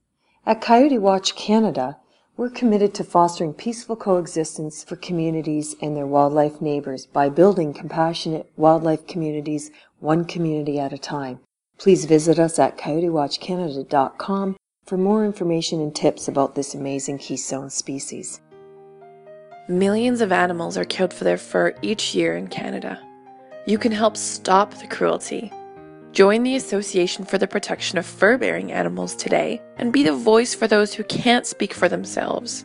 At 0.47 0.63
Coyote 0.63 0.97
Watch 0.97 1.37
Canada, 1.37 1.99
we're 2.39 2.49
committed 2.49 2.95
to 2.95 3.05
fostering 3.05 3.53
peaceful 3.53 3.97
coexistence 3.97 4.83
for 4.83 4.97
communities 4.97 5.77
and 5.83 5.95
their 5.95 6.07
wildlife 6.07 6.63
neighbors 6.63 7.05
by 7.05 7.29
building 7.29 7.75
compassionate 7.75 8.51
wildlife 8.57 9.07
communities 9.07 9.71
one 10.01 10.25
community 10.25 10.79
at 10.79 10.95
a 10.95 10.97
time. 10.97 11.41
Please 11.77 12.07
visit 12.07 12.39
us 12.39 12.59
at 12.59 12.79
coyotewatchcanada.com 12.79 14.57
for 14.87 14.97
more 14.97 15.23
information 15.23 15.83
and 15.83 15.95
tips 15.95 16.29
about 16.29 16.55
this 16.55 16.75
amazing 16.75 17.19
keystone 17.19 17.69
species. 17.69 18.41
Millions 19.69 20.23
of 20.23 20.33
animals 20.33 20.79
are 20.79 20.87
killed 20.87 21.13
for 21.13 21.25
their 21.25 21.37
fur 21.37 21.75
each 21.83 22.15
year 22.15 22.39
in 22.39 22.49
Canada. 22.49 23.07
You 23.67 23.77
can 23.77 23.93
help 23.93 24.17
stop 24.17 24.73
the 24.73 24.87
cruelty 24.87 25.53
Join 26.17 26.43
the 26.45 26.57
Association 26.57 27.27
for 27.27 27.37
the 27.37 27.47
Protection 27.47 27.99
of 27.99 28.07
Fur 28.07 28.39
Bearing 28.39 28.73
Animals 28.73 29.15
today 29.15 29.61
and 29.77 29.93
be 29.93 30.03
the 30.03 30.15
voice 30.15 30.55
for 30.55 30.67
those 30.67 30.95
who 30.95 31.05
can't 31.05 31.45
speak 31.45 31.75
for 31.75 31.91
themselves. 31.91 32.65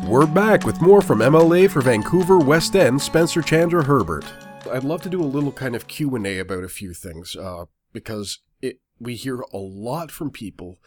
We're 0.09 0.27
back 0.27 0.66
with 0.66 0.81
more 0.81 1.03
from 1.03 1.20
MLA 1.20 1.70
for 1.70 1.83
Vancouver 1.83 2.38
West 2.38 2.75
End, 2.75 3.01
Spencer 3.01 3.42
Chandra 3.42 3.85
Herbert. 3.85 4.25
I'd 4.73 4.83
love 4.83 5.03
to 5.03 5.09
do 5.09 5.23
a 5.23 5.23
little 5.23 5.53
kind 5.53 5.77
of 5.77 5.87
Q&A 5.87 6.40
about 6.40 6.64
a 6.64 6.68
few 6.68 6.94
things. 6.94 7.37
Uh, 7.37 7.66
because 7.94 8.40
it 8.61 8.80
we 9.00 9.14
hear 9.14 9.40
a 9.40 9.57
lot 9.57 10.11
from 10.11 10.30
people 10.30 10.78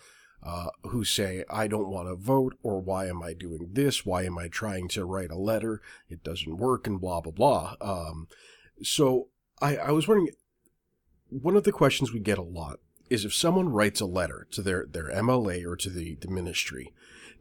uh, 0.44 0.68
who 0.84 1.04
say, 1.04 1.44
I 1.50 1.68
don't 1.68 1.90
want 1.90 2.08
to 2.08 2.16
vote, 2.16 2.56
or 2.62 2.80
why 2.80 3.08
am 3.08 3.24
I 3.24 3.34
doing 3.34 3.70
this? 3.74 4.06
Why 4.06 4.24
am 4.24 4.38
I 4.38 4.48
trying 4.48 4.88
to 4.90 5.04
write 5.04 5.32
a 5.32 5.38
letter? 5.38 5.82
It 6.10 6.24
doesn't 6.24 6.58
work, 6.58 6.86
and 6.86 7.02
blah, 7.02 7.22
blah, 7.22 7.32
blah. 7.32 7.76
Um, 7.82 8.28
so 8.84 9.30
I, 9.62 9.78
I 9.78 9.92
was 9.92 10.08
wondering, 10.08 10.30
one 11.30 11.56
of 11.56 11.64
the 11.64 11.72
questions 11.72 12.14
we 12.14 12.20
get 12.20 12.38
a 12.38 12.44
lot 12.44 12.80
is 13.10 13.26
if 13.26 13.34
someone 13.34 13.70
writes 13.70 14.00
a 14.00 14.06
letter 14.06 14.48
to 14.52 14.62
their, 14.62 14.86
their 14.86 15.10
MLA 15.12 15.66
or 15.66 15.76
to 15.76 15.90
the, 15.90 16.16
the 16.22 16.30
ministry, 16.30 16.94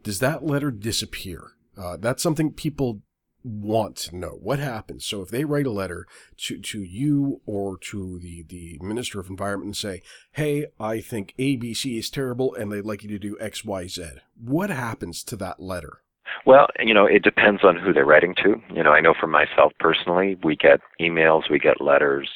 does 0.03 0.19
that 0.19 0.45
letter 0.45 0.71
disappear? 0.71 1.51
Uh, 1.77 1.97
that's 1.97 2.23
something 2.23 2.51
people 2.51 3.01
want 3.47 3.95
to 3.97 4.15
know 4.15 4.37
what 4.41 4.59
happens. 4.59 5.05
So 5.05 5.21
if 5.21 5.29
they 5.29 5.45
write 5.45 5.65
a 5.65 5.71
letter 5.71 6.05
to, 6.37 6.59
to 6.59 6.81
you 6.81 7.41
or 7.45 7.77
to 7.91 8.19
the, 8.19 8.43
the 8.43 8.77
Minister 8.81 9.19
of 9.19 9.29
Environment 9.29 9.67
and 9.67 9.77
say, 9.77 10.01
hey, 10.31 10.67
I 10.79 11.01
think 11.01 11.33
ABC 11.39 11.97
is 11.97 12.09
terrible 12.09 12.53
and 12.55 12.71
they'd 12.71 12.85
like 12.85 13.03
you 13.03 13.09
to 13.09 13.19
do 13.19 13.37
X, 13.39 13.65
Y, 13.65 13.87
Z, 13.87 14.03
what 14.39 14.69
happens 14.69 15.23
to 15.25 15.35
that 15.37 15.59
letter? 15.59 16.01
Well, 16.45 16.67
you 16.79 16.93
know, 16.93 17.05
it 17.05 17.23
depends 17.23 17.63
on 17.63 17.77
who 17.77 17.93
they're 17.93 18.05
writing 18.05 18.35
to. 18.43 18.61
You 18.73 18.83
know, 18.83 18.91
I 18.91 19.01
know 19.01 19.13
for 19.19 19.27
myself 19.27 19.73
personally, 19.79 20.37
we 20.43 20.55
get 20.55 20.81
emails, 21.01 21.49
we 21.49 21.59
get 21.59 21.81
letters, 21.81 22.29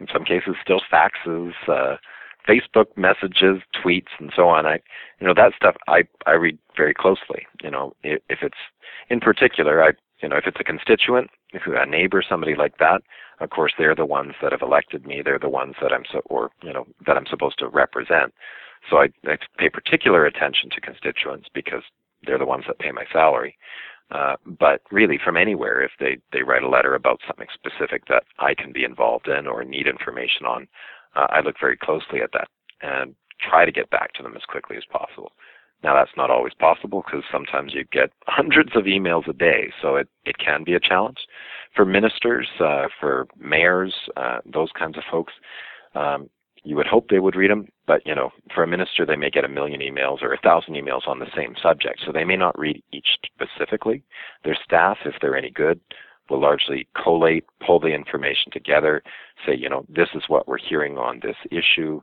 in 0.00 0.06
some 0.12 0.24
cases 0.24 0.56
still 0.62 0.80
faxes, 0.92 1.52
uh, 1.68 1.96
Facebook 2.48 2.86
messages, 2.96 3.62
tweets, 3.74 4.12
and 4.18 4.32
so 4.34 4.48
on. 4.48 4.66
I, 4.66 4.80
you 5.20 5.26
know, 5.26 5.34
that 5.34 5.52
stuff 5.56 5.76
I 5.88 6.02
I 6.26 6.32
read 6.32 6.58
very 6.76 6.94
closely. 6.94 7.46
You 7.62 7.70
know, 7.70 7.94
if, 8.02 8.22
if 8.28 8.38
it's 8.42 8.58
in 9.10 9.20
particular, 9.20 9.82
I 9.82 9.92
you 10.22 10.28
know, 10.28 10.36
if 10.36 10.46
it's 10.46 10.60
a 10.60 10.64
constituent, 10.64 11.30
if 11.52 11.62
a 11.66 11.86
neighbor, 11.86 12.22
somebody 12.26 12.54
like 12.54 12.78
that, 12.78 13.02
of 13.40 13.50
course, 13.50 13.72
they're 13.76 13.94
the 13.94 14.06
ones 14.06 14.32
that 14.42 14.52
have 14.52 14.62
elected 14.62 15.06
me. 15.06 15.20
They're 15.22 15.38
the 15.38 15.48
ones 15.48 15.74
that 15.82 15.92
I'm 15.92 16.04
so, 16.10 16.20
or 16.26 16.50
you 16.62 16.72
know, 16.72 16.86
that 17.06 17.16
I'm 17.16 17.26
supposed 17.26 17.58
to 17.58 17.68
represent. 17.68 18.32
So 18.88 18.98
I, 18.98 19.08
I 19.26 19.36
pay 19.58 19.68
particular 19.68 20.24
attention 20.24 20.70
to 20.70 20.80
constituents 20.80 21.48
because 21.52 21.82
they're 22.24 22.38
the 22.38 22.46
ones 22.46 22.64
that 22.66 22.78
pay 22.78 22.92
my 22.92 23.04
salary. 23.12 23.56
Uh, 24.10 24.36
but 24.46 24.80
really, 24.90 25.18
from 25.22 25.36
anywhere, 25.36 25.82
if 25.82 25.90
they 25.98 26.16
they 26.32 26.42
write 26.42 26.62
a 26.62 26.68
letter 26.68 26.94
about 26.94 27.20
something 27.26 27.48
specific 27.52 28.06
that 28.06 28.22
I 28.38 28.54
can 28.54 28.72
be 28.72 28.84
involved 28.84 29.28
in 29.28 29.46
or 29.46 29.64
need 29.64 29.86
information 29.86 30.46
on, 30.46 30.68
uh, 31.16 31.26
I 31.28 31.40
look 31.40 31.56
very 31.60 31.76
closely 31.76 32.22
at 32.22 32.30
that 32.32 32.48
and 32.80 33.14
try 33.40 33.64
to 33.64 33.72
get 33.72 33.90
back 33.90 34.12
to 34.14 34.22
them 34.22 34.36
as 34.36 34.44
quickly 34.48 34.76
as 34.76 34.84
possible. 34.90 35.32
Now 35.86 35.94
that's 35.94 36.16
not 36.16 36.30
always 36.30 36.52
possible 36.52 37.04
because 37.06 37.22
sometimes 37.30 37.72
you 37.72 37.84
get 37.92 38.10
hundreds 38.26 38.74
of 38.74 38.84
emails 38.86 39.28
a 39.28 39.32
day, 39.32 39.72
so 39.80 39.94
it, 39.94 40.08
it 40.24 40.36
can 40.38 40.64
be 40.64 40.74
a 40.74 40.80
challenge. 40.80 41.18
For 41.76 41.84
ministers, 41.84 42.48
uh, 42.58 42.88
for 42.98 43.28
mayors, 43.38 43.94
uh, 44.16 44.38
those 44.52 44.70
kinds 44.76 44.98
of 44.98 45.04
folks, 45.08 45.32
um, 45.94 46.28
you 46.64 46.74
would 46.74 46.88
hope 46.88 47.08
they 47.08 47.20
would 47.20 47.36
read 47.36 47.52
them, 47.52 47.68
but 47.86 48.04
you 48.04 48.16
know, 48.16 48.30
for 48.52 48.64
a 48.64 48.66
minister, 48.66 49.06
they 49.06 49.14
may 49.14 49.30
get 49.30 49.44
a 49.44 49.48
million 49.48 49.80
emails 49.80 50.22
or 50.22 50.32
a 50.32 50.38
thousand 50.38 50.74
emails 50.74 51.06
on 51.06 51.20
the 51.20 51.30
same 51.36 51.54
subject, 51.62 52.02
so 52.04 52.10
they 52.10 52.24
may 52.24 52.36
not 52.36 52.58
read 52.58 52.82
each 52.92 53.06
specifically. 53.24 54.02
Their 54.42 54.58
staff, 54.64 54.98
if 55.04 55.14
they're 55.20 55.36
any 55.36 55.50
good, 55.50 55.78
will 56.28 56.40
largely 56.40 56.88
collate, 57.00 57.44
pull 57.64 57.78
the 57.78 57.94
information 57.94 58.50
together, 58.50 59.04
say, 59.46 59.54
you 59.54 59.68
know, 59.68 59.86
this 59.88 60.08
is 60.16 60.24
what 60.26 60.48
we're 60.48 60.58
hearing 60.58 60.98
on 60.98 61.20
this 61.22 61.36
issue. 61.52 62.02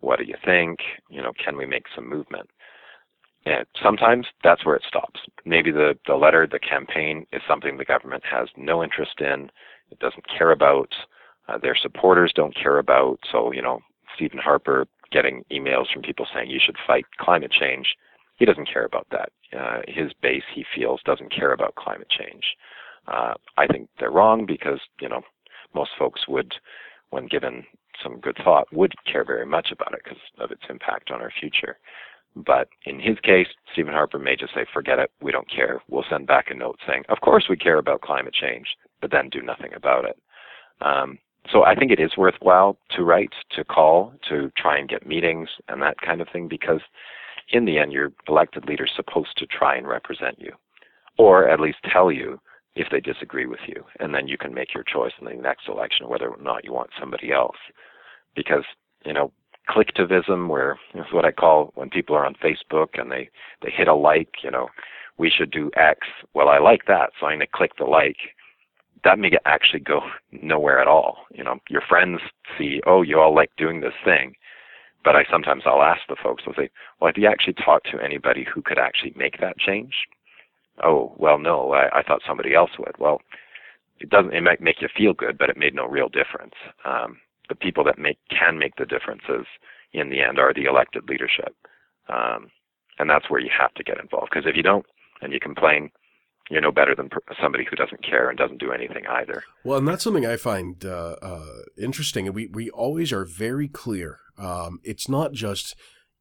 What 0.00 0.18
do 0.18 0.24
you 0.24 0.34
think? 0.44 0.80
You 1.08 1.22
know, 1.22 1.30
can 1.44 1.56
we 1.56 1.66
make 1.66 1.84
some 1.94 2.08
movement? 2.08 2.50
And 3.46 3.66
sometimes 3.82 4.26
that's 4.44 4.66
where 4.66 4.76
it 4.76 4.84
stops. 4.86 5.20
Maybe 5.44 5.70
the, 5.70 5.96
the 6.06 6.14
letter, 6.14 6.46
the 6.46 6.58
campaign 6.58 7.26
is 7.32 7.40
something 7.48 7.78
the 7.78 7.84
government 7.84 8.22
has 8.30 8.48
no 8.56 8.82
interest 8.82 9.20
in, 9.20 9.50
it 9.90 9.98
doesn't 9.98 10.26
care 10.28 10.50
about, 10.52 10.92
uh, 11.48 11.58
their 11.58 11.76
supporters 11.80 12.32
don't 12.34 12.54
care 12.54 12.78
about. 12.78 13.18
So, 13.32 13.50
you 13.52 13.62
know, 13.62 13.80
Stephen 14.14 14.38
Harper 14.38 14.86
getting 15.10 15.44
emails 15.50 15.92
from 15.92 16.02
people 16.02 16.26
saying 16.32 16.50
you 16.50 16.60
should 16.64 16.76
fight 16.86 17.06
climate 17.18 17.50
change, 17.50 17.96
he 18.36 18.44
doesn't 18.44 18.68
care 18.72 18.84
about 18.84 19.06
that. 19.10 19.30
Uh, 19.58 19.80
his 19.88 20.12
base, 20.22 20.44
he 20.54 20.64
feels, 20.74 21.00
doesn't 21.04 21.34
care 21.34 21.52
about 21.52 21.74
climate 21.74 22.08
change. 22.08 22.44
Uh, 23.08 23.34
I 23.56 23.66
think 23.66 23.88
they're 23.98 24.10
wrong 24.10 24.46
because, 24.46 24.80
you 25.00 25.08
know, 25.08 25.22
most 25.74 25.90
folks 25.98 26.28
would, 26.28 26.52
when 27.10 27.26
given 27.26 27.64
some 28.02 28.20
good 28.20 28.36
thought, 28.42 28.72
would 28.72 28.94
care 29.10 29.24
very 29.24 29.46
much 29.46 29.72
about 29.72 29.94
it 29.94 30.00
because 30.04 30.18
of 30.38 30.50
its 30.50 30.62
impact 30.70 31.10
on 31.10 31.20
our 31.20 31.32
future. 31.40 31.78
But 32.36 32.68
in 32.84 33.00
his 33.00 33.18
case, 33.20 33.48
Stephen 33.72 33.92
Harper 33.92 34.18
may 34.18 34.36
just 34.36 34.54
say, 34.54 34.64
forget 34.72 34.98
it, 34.98 35.10
we 35.20 35.32
don't 35.32 35.50
care. 35.50 35.82
We'll 35.88 36.04
send 36.08 36.26
back 36.26 36.46
a 36.50 36.54
note 36.54 36.78
saying, 36.86 37.04
of 37.08 37.20
course 37.20 37.46
we 37.48 37.56
care 37.56 37.78
about 37.78 38.02
climate 38.02 38.34
change, 38.34 38.66
but 39.00 39.10
then 39.10 39.28
do 39.28 39.42
nothing 39.42 39.72
about 39.74 40.04
it. 40.04 40.18
Um, 40.80 41.18
so 41.50 41.64
I 41.64 41.74
think 41.74 41.90
it 41.90 42.00
is 42.00 42.16
worthwhile 42.16 42.78
to 42.96 43.02
write, 43.02 43.32
to 43.56 43.64
call, 43.64 44.12
to 44.28 44.52
try 44.56 44.78
and 44.78 44.88
get 44.88 45.06
meetings 45.06 45.48
and 45.68 45.82
that 45.82 46.00
kind 46.00 46.20
of 46.20 46.28
thing 46.32 46.48
because 46.48 46.80
in 47.52 47.64
the 47.64 47.78
end, 47.78 47.92
your 47.92 48.12
elected 48.28 48.66
leader 48.66 48.84
is 48.84 48.92
supposed 48.94 49.36
to 49.38 49.46
try 49.46 49.76
and 49.76 49.88
represent 49.88 50.38
you 50.38 50.52
or 51.18 51.48
at 51.48 51.60
least 51.60 51.78
tell 51.92 52.10
you 52.10 52.40
if 52.76 52.88
they 52.90 53.00
disagree 53.00 53.46
with 53.46 53.60
you. 53.66 53.84
And 53.98 54.14
then 54.14 54.28
you 54.28 54.38
can 54.38 54.54
make 54.54 54.72
your 54.72 54.84
choice 54.84 55.12
in 55.20 55.26
the 55.26 55.34
next 55.34 55.68
election 55.68 56.08
whether 56.08 56.28
or 56.28 56.42
not 56.42 56.64
you 56.64 56.72
want 56.72 56.90
somebody 56.98 57.32
else. 57.32 57.56
Because, 58.34 58.64
you 59.04 59.12
know, 59.12 59.32
clicktivism, 59.68 60.48
where 60.48 60.78
is 60.94 61.04
what 61.12 61.24
I 61.24 61.32
call 61.32 61.72
when 61.74 61.90
people 61.90 62.16
are 62.16 62.26
on 62.26 62.34
Facebook 62.34 63.00
and 63.00 63.10
they 63.10 63.30
they 63.62 63.70
hit 63.70 63.88
a 63.88 63.94
like, 63.94 64.42
you 64.42 64.50
know, 64.50 64.68
we 65.18 65.30
should 65.30 65.50
do 65.50 65.70
X. 65.76 66.00
Well, 66.34 66.48
I 66.48 66.58
like 66.58 66.86
that, 66.86 67.10
so 67.18 67.26
I'm 67.26 67.38
going 67.38 67.40
to 67.40 67.46
click 67.46 67.72
the 67.78 67.84
like. 67.84 68.16
That 69.04 69.18
may 69.18 69.30
actually 69.46 69.80
go 69.80 70.00
nowhere 70.42 70.80
at 70.80 70.88
all. 70.88 71.18
You 71.32 71.44
know, 71.44 71.58
your 71.68 71.82
friends 71.88 72.20
see, 72.58 72.80
oh, 72.86 73.02
you 73.02 73.18
all 73.20 73.34
like 73.34 73.50
doing 73.56 73.80
this 73.80 73.94
thing, 74.04 74.34
but 75.04 75.16
I 75.16 75.24
sometimes 75.30 75.62
I'll 75.66 75.82
ask 75.82 76.00
the 76.08 76.16
folks, 76.22 76.42
I'll 76.46 76.54
say, 76.54 76.70
well, 77.00 77.08
have 77.08 77.22
you 77.22 77.28
actually 77.28 77.54
talked 77.54 77.90
to 77.90 78.02
anybody 78.02 78.46
who 78.52 78.62
could 78.62 78.78
actually 78.78 79.14
make 79.16 79.40
that 79.40 79.58
change? 79.58 79.94
Oh, 80.82 81.14
well, 81.16 81.38
no, 81.38 81.72
I, 81.72 81.98
I 81.98 82.02
thought 82.02 82.22
somebody 82.26 82.54
else 82.54 82.70
would. 82.78 82.98
Well, 82.98 83.20
it 84.00 84.08
doesn't. 84.08 84.34
It 84.34 84.42
might 84.42 84.60
make 84.60 84.80
you 84.80 84.88
feel 84.96 85.12
good, 85.12 85.36
but 85.38 85.50
it 85.50 85.56
made 85.56 85.74
no 85.74 85.86
real 85.86 86.08
difference. 86.08 86.54
Um, 86.84 87.18
the 87.50 87.54
people 87.54 87.84
that 87.84 87.98
make 87.98 88.18
can 88.30 88.58
make 88.58 88.76
the 88.76 88.86
differences 88.86 89.44
in 89.92 90.08
the 90.08 90.20
end 90.22 90.38
are 90.38 90.54
the 90.54 90.64
elected 90.64 91.06
leadership, 91.08 91.54
um, 92.08 92.50
and 92.98 93.10
that's 93.10 93.28
where 93.28 93.40
you 93.40 93.50
have 93.56 93.74
to 93.74 93.84
get 93.84 94.00
involved. 94.00 94.30
Because 94.32 94.48
if 94.48 94.56
you 94.56 94.62
don't 94.62 94.86
and 95.20 95.32
you 95.32 95.40
complain, 95.40 95.90
you're 96.48 96.62
no 96.62 96.72
better 96.72 96.94
than 96.94 97.10
somebody 97.42 97.66
who 97.68 97.76
doesn't 97.76 98.02
care 98.02 98.30
and 98.30 98.38
doesn't 98.38 98.60
do 98.60 98.72
anything 98.72 99.04
either. 99.08 99.42
Well, 99.64 99.78
and 99.78 99.86
that's 99.86 100.04
something 100.04 100.24
I 100.24 100.36
find 100.36 100.82
uh, 100.84 101.16
uh, 101.20 101.62
interesting. 101.76 102.32
We 102.32 102.46
we 102.46 102.70
always 102.70 103.12
are 103.12 103.26
very 103.26 103.68
clear. 103.68 104.20
Um, 104.38 104.80
it's 104.84 105.08
not 105.08 105.32
just 105.32 105.76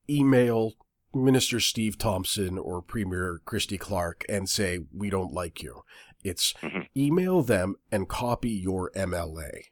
email 0.10 0.74
Minister 1.14 1.60
Steve 1.60 1.98
Thomson 1.98 2.58
or 2.58 2.82
Premier 2.82 3.40
Christy 3.46 3.78
Clark 3.78 4.26
and 4.28 4.50
say 4.50 4.80
we 4.94 5.10
don't 5.10 5.34
like 5.34 5.64
you. 5.64 5.82
It's 6.24 6.54
mm-hmm. 6.62 6.82
email 6.98 7.42
them 7.42 7.76
and 7.92 8.10
copy 8.10 8.50
your 8.50 8.92
MLA. 8.96 9.64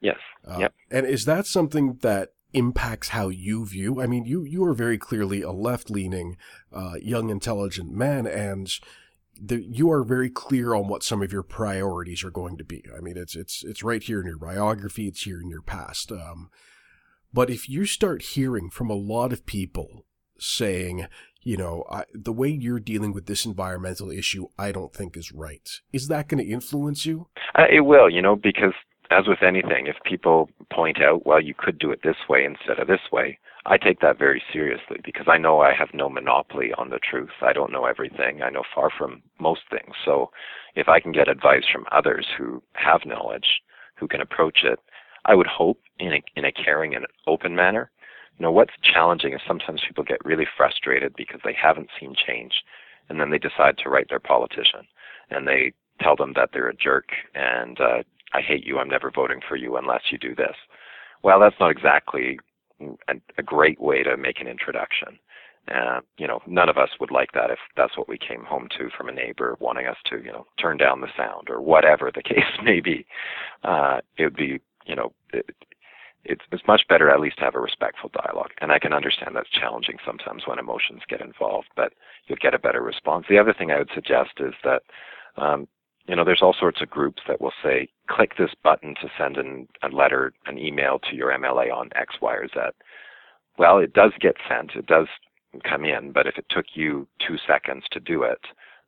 Yes. 0.00 0.16
Uh, 0.46 0.58
yep. 0.58 0.74
And 0.90 1.06
is 1.06 1.24
that 1.26 1.46
something 1.46 1.98
that 2.02 2.30
impacts 2.52 3.08
how 3.08 3.28
you 3.28 3.66
view? 3.66 4.00
I 4.00 4.06
mean, 4.06 4.24
you 4.24 4.44
you 4.44 4.64
are 4.64 4.74
very 4.74 4.98
clearly 4.98 5.42
a 5.42 5.52
left 5.52 5.90
leaning, 5.90 6.36
uh, 6.72 6.94
young, 7.00 7.30
intelligent 7.30 7.92
man, 7.92 8.26
and 8.26 8.70
the, 9.40 9.62
you 9.62 9.90
are 9.90 10.04
very 10.04 10.28
clear 10.28 10.74
on 10.74 10.88
what 10.88 11.02
some 11.02 11.22
of 11.22 11.32
your 11.32 11.42
priorities 11.42 12.24
are 12.24 12.30
going 12.30 12.58
to 12.58 12.64
be. 12.64 12.84
I 12.96 13.00
mean, 13.00 13.16
it's 13.16 13.36
it's 13.36 13.64
it's 13.64 13.82
right 13.82 14.02
here 14.02 14.20
in 14.20 14.26
your 14.26 14.38
biography. 14.38 15.06
It's 15.06 15.22
here 15.22 15.40
in 15.40 15.48
your 15.48 15.62
past. 15.62 16.12
Um, 16.12 16.50
but 17.32 17.48
if 17.48 17.68
you 17.68 17.84
start 17.84 18.22
hearing 18.22 18.70
from 18.70 18.90
a 18.90 18.94
lot 18.94 19.32
of 19.32 19.46
people 19.46 20.04
saying, 20.38 21.06
you 21.42 21.56
know, 21.56 21.84
I, 21.90 22.04
the 22.12 22.32
way 22.32 22.48
you're 22.48 22.80
dealing 22.80 23.12
with 23.12 23.26
this 23.26 23.44
environmental 23.44 24.10
issue, 24.10 24.48
I 24.58 24.72
don't 24.72 24.92
think 24.92 25.16
is 25.16 25.32
right. 25.32 25.68
Is 25.92 26.08
that 26.08 26.28
going 26.28 26.44
to 26.44 26.50
influence 26.50 27.06
you? 27.06 27.28
Uh, 27.54 27.66
it 27.70 27.80
will, 27.80 28.10
you 28.10 28.20
know, 28.20 28.36
because 28.36 28.74
as 29.10 29.26
with 29.26 29.42
anything, 29.42 29.86
if 29.86 29.96
people 30.04 30.48
point 30.72 31.02
out, 31.02 31.26
well, 31.26 31.40
you 31.40 31.54
could 31.56 31.78
do 31.78 31.90
it 31.90 32.00
this 32.02 32.28
way 32.28 32.44
instead 32.44 32.78
of 32.78 32.86
this 32.86 33.10
way, 33.12 33.38
I 33.66 33.76
take 33.76 34.00
that 34.00 34.18
very 34.18 34.42
seriously 34.52 34.98
because 35.04 35.26
I 35.28 35.36
know 35.36 35.60
I 35.60 35.74
have 35.74 35.88
no 35.92 36.08
monopoly 36.08 36.72
on 36.78 36.90
the 36.90 36.98
truth. 36.98 37.30
I 37.42 37.52
don't 37.52 37.72
know 37.72 37.84
everything. 37.84 38.42
I 38.42 38.50
know 38.50 38.62
far 38.74 38.88
from 38.96 39.22
most 39.38 39.62
things. 39.70 39.94
So 40.04 40.30
if 40.76 40.88
I 40.88 41.00
can 41.00 41.12
get 41.12 41.28
advice 41.28 41.64
from 41.70 41.86
others 41.92 42.26
who 42.38 42.62
have 42.74 43.00
knowledge, 43.04 43.60
who 43.96 44.08
can 44.08 44.20
approach 44.20 44.60
it, 44.64 44.78
I 45.24 45.34
would 45.34 45.46
hope 45.46 45.80
in 45.98 46.14
a, 46.14 46.22
in 46.36 46.44
a 46.44 46.52
caring 46.52 46.94
and 46.94 47.06
open 47.26 47.54
manner. 47.54 47.90
You 48.38 48.44
know, 48.44 48.52
what's 48.52 48.72
challenging 48.82 49.34
is 49.34 49.40
sometimes 49.46 49.82
people 49.86 50.04
get 50.04 50.24
really 50.24 50.46
frustrated 50.56 51.14
because 51.16 51.40
they 51.44 51.52
haven't 51.60 51.90
seen 51.98 52.14
change 52.14 52.52
and 53.08 53.20
then 53.20 53.30
they 53.30 53.38
decide 53.38 53.76
to 53.78 53.90
write 53.90 54.08
their 54.08 54.20
politician 54.20 54.86
and 55.30 55.46
they 55.46 55.72
tell 56.00 56.16
them 56.16 56.32
that 56.36 56.50
they're 56.52 56.68
a 56.68 56.74
jerk 56.74 57.08
and 57.34 57.78
uh, 57.80 58.02
I 58.32 58.40
hate 58.40 58.64
you, 58.64 58.78
I'm 58.78 58.88
never 58.88 59.10
voting 59.10 59.40
for 59.48 59.56
you 59.56 59.76
unless 59.76 60.02
you 60.10 60.18
do 60.18 60.34
this. 60.34 60.56
Well, 61.22 61.40
that's 61.40 61.56
not 61.60 61.70
exactly 61.70 62.38
a, 63.38 63.42
great 63.42 63.80
way 63.80 64.02
to 64.02 64.16
make 64.16 64.40
an 64.40 64.46
introduction. 64.46 65.18
Uh, 65.68 66.00
you 66.16 66.26
know, 66.26 66.40
none 66.46 66.68
of 66.68 66.78
us 66.78 66.88
would 66.98 67.10
like 67.10 67.32
that 67.32 67.50
if 67.50 67.58
that's 67.76 67.96
what 67.96 68.08
we 68.08 68.16
came 68.16 68.44
home 68.44 68.68
to 68.78 68.88
from 68.96 69.08
a 69.08 69.12
neighbor 69.12 69.56
wanting 69.60 69.86
us 69.86 69.96
to, 70.06 70.16
you 70.18 70.32
know, 70.32 70.46
turn 70.58 70.76
down 70.78 71.00
the 71.00 71.08
sound 71.16 71.48
or 71.50 71.60
whatever 71.60 72.10
the 72.14 72.22
case 72.34 72.58
may 72.64 72.80
be. 72.80 73.06
Uh, 73.62 74.00
it 74.16 74.24
would 74.24 74.36
be, 74.36 74.60
you 74.86 74.96
know, 74.96 75.12
it, 75.32 75.46
it's 76.24 76.42
it's 76.52 76.66
much 76.66 76.82
better 76.88 77.10
at 77.10 77.20
least 77.20 77.38
to 77.38 77.44
have 77.44 77.54
a 77.54 77.60
respectful 77.60 78.10
dialogue. 78.12 78.50
And 78.60 78.72
I 78.72 78.78
can 78.78 78.92
understand 78.92 79.34
that's 79.34 79.48
challenging 79.50 79.96
sometimes 80.04 80.42
when 80.46 80.58
emotions 80.58 81.02
get 81.08 81.20
involved, 81.20 81.68
but 81.76 81.92
you'll 82.26 82.38
get 82.40 82.54
a 82.54 82.58
better 82.58 82.82
response. 82.82 83.26
The 83.28 83.38
other 83.38 83.54
thing 83.54 83.70
I 83.70 83.78
would 83.78 83.90
suggest 83.94 84.32
is 84.38 84.54
that 84.64 84.82
um, 85.36 85.68
you 86.10 86.16
know, 86.16 86.24
there's 86.24 86.42
all 86.42 86.56
sorts 86.58 86.82
of 86.82 86.90
groups 86.90 87.22
that 87.28 87.40
will 87.40 87.52
say, 87.62 87.88
click 88.08 88.32
this 88.36 88.50
button 88.64 88.96
to 89.00 89.08
send 89.16 89.36
an, 89.36 89.68
a 89.84 89.88
letter, 89.94 90.32
an 90.46 90.58
email 90.58 90.98
to 91.08 91.14
your 91.14 91.30
MLA 91.30 91.72
on 91.72 91.88
X, 91.94 92.16
Y, 92.20 92.34
or 92.34 92.48
Z. 92.48 92.54
Well, 93.58 93.78
it 93.78 93.92
does 93.92 94.10
get 94.20 94.34
sent, 94.48 94.72
it 94.74 94.86
does 94.86 95.06
come 95.62 95.84
in, 95.84 96.10
but 96.10 96.26
if 96.26 96.36
it 96.36 96.46
took 96.50 96.66
you 96.74 97.06
two 97.24 97.36
seconds 97.46 97.84
to 97.92 98.00
do 98.00 98.24
it, 98.24 98.40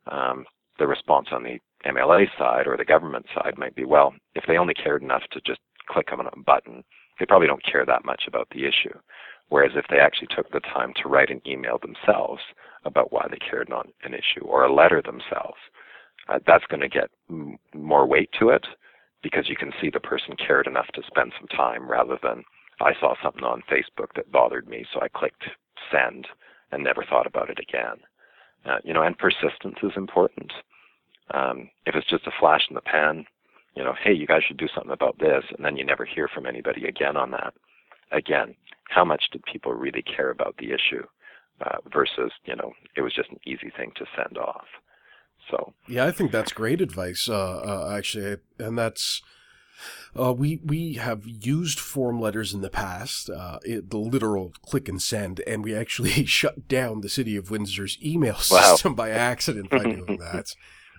um, 0.07 0.43
the 0.79 0.85
response 0.85 1.29
on 1.31 1.43
the 1.43 1.59
MLA 1.85 2.25
side 2.37 2.67
or 2.67 2.75
the 2.75 2.83
government 2.83 3.25
side 3.33 3.57
might 3.57 3.73
be, 3.73 3.85
well, 3.85 4.13
if 4.35 4.43
they 4.45 4.57
only 4.57 4.73
cared 4.73 5.01
enough 5.01 5.23
to 5.31 5.39
just 5.45 5.61
click 5.87 6.11
on 6.11 6.27
a 6.27 6.39
button, 6.45 6.83
they 7.19 7.25
probably 7.25 7.47
don't 7.47 7.65
care 7.65 7.85
that 7.85 8.03
much 8.03 8.23
about 8.27 8.49
the 8.49 8.65
issue. 8.65 8.97
Whereas 9.47 9.71
if 9.75 9.85
they 9.89 9.99
actually 9.99 10.27
took 10.35 10.51
the 10.51 10.59
time 10.59 10.93
to 11.01 11.07
write 11.07 11.29
an 11.29 11.41
email 11.47 11.79
themselves 11.79 12.41
about 12.83 13.13
why 13.13 13.27
they 13.31 13.37
cared 13.37 13.71
on 13.71 13.93
an 14.03 14.13
issue 14.13 14.43
or 14.43 14.65
a 14.65 14.73
letter 14.73 15.01
themselves, 15.01 15.59
uh, 16.29 16.39
that's 16.45 16.65
going 16.67 16.81
to 16.81 16.89
get 16.89 17.09
m- 17.29 17.57
more 17.73 18.05
weight 18.05 18.29
to 18.39 18.49
it 18.49 18.65
because 19.21 19.49
you 19.49 19.55
can 19.55 19.71
see 19.81 19.89
the 19.89 19.99
person 19.99 20.35
cared 20.35 20.67
enough 20.67 20.87
to 20.93 21.01
spend 21.07 21.33
some 21.37 21.47
time 21.47 21.89
rather 21.89 22.17
than 22.21 22.43
I 22.81 22.93
saw 22.99 23.15
something 23.21 23.43
on 23.43 23.63
Facebook 23.71 24.13
that 24.15 24.31
bothered 24.31 24.67
me, 24.67 24.85
so 24.93 25.01
I 25.01 25.07
clicked 25.07 25.43
send 25.91 26.27
and 26.71 26.83
never 26.83 27.03
thought 27.07 27.27
about 27.27 27.49
it 27.49 27.59
again. 27.59 27.97
Uh, 28.65 28.77
you 28.83 28.93
know, 28.93 29.03
and 29.03 29.17
persistence 29.17 29.77
is 29.83 29.91
important. 29.95 30.51
Um, 31.33 31.69
if 31.85 31.95
it's 31.95 32.09
just 32.09 32.27
a 32.27 32.31
flash 32.39 32.65
in 32.69 32.75
the 32.75 32.81
pan, 32.81 33.25
you 33.75 33.83
know, 33.83 33.93
hey, 34.01 34.13
you 34.13 34.27
guys 34.27 34.41
should 34.47 34.57
do 34.57 34.67
something 34.73 34.91
about 34.91 35.17
this, 35.19 35.43
and 35.55 35.65
then 35.65 35.77
you 35.77 35.85
never 35.85 36.05
hear 36.05 36.27
from 36.27 36.45
anybody 36.45 36.85
again 36.85 37.17
on 37.17 37.31
that. 37.31 37.53
Again, 38.11 38.55
how 38.89 39.03
much 39.03 39.25
did 39.31 39.43
people 39.45 39.73
really 39.73 40.03
care 40.03 40.29
about 40.29 40.55
the 40.57 40.71
issue 40.71 41.03
uh, 41.61 41.77
versus, 41.91 42.31
you 42.45 42.55
know, 42.55 42.71
it 42.95 43.01
was 43.01 43.13
just 43.13 43.29
an 43.31 43.39
easy 43.45 43.71
thing 43.75 43.91
to 43.95 44.05
send 44.15 44.37
off. 44.37 44.65
So 45.49 45.73
yeah, 45.87 46.05
I 46.05 46.11
think 46.11 46.31
that's 46.31 46.51
great 46.53 46.81
advice. 46.81 47.29
Uh, 47.29 47.59
uh, 47.59 47.93
actually, 47.95 48.37
and 48.59 48.77
that's 48.77 49.21
Uh, 50.15 50.31
we 50.31 50.59
we 50.63 50.93
have 50.93 51.25
used 51.25 51.79
form 51.79 52.21
letters 52.21 52.53
in 52.53 52.61
the 52.61 52.69
past, 52.69 53.29
uh, 53.29 53.57
it, 53.63 53.89
the 53.89 53.97
literal 53.97 54.53
click 54.61 54.87
and 54.87 55.01
send, 55.01 55.41
and 55.47 55.63
we 55.63 55.75
actually 55.75 56.25
shut 56.39 56.67
down 56.67 57.01
the 57.01 57.09
city 57.09 57.35
of 57.35 57.49
Windsor's 57.49 57.97
email 58.03 58.35
system 58.35 58.91
wow. 58.91 58.95
by 58.95 59.09
accident 59.09 59.69
by 59.69 59.83
doing 59.83 60.17
that. 60.31 60.55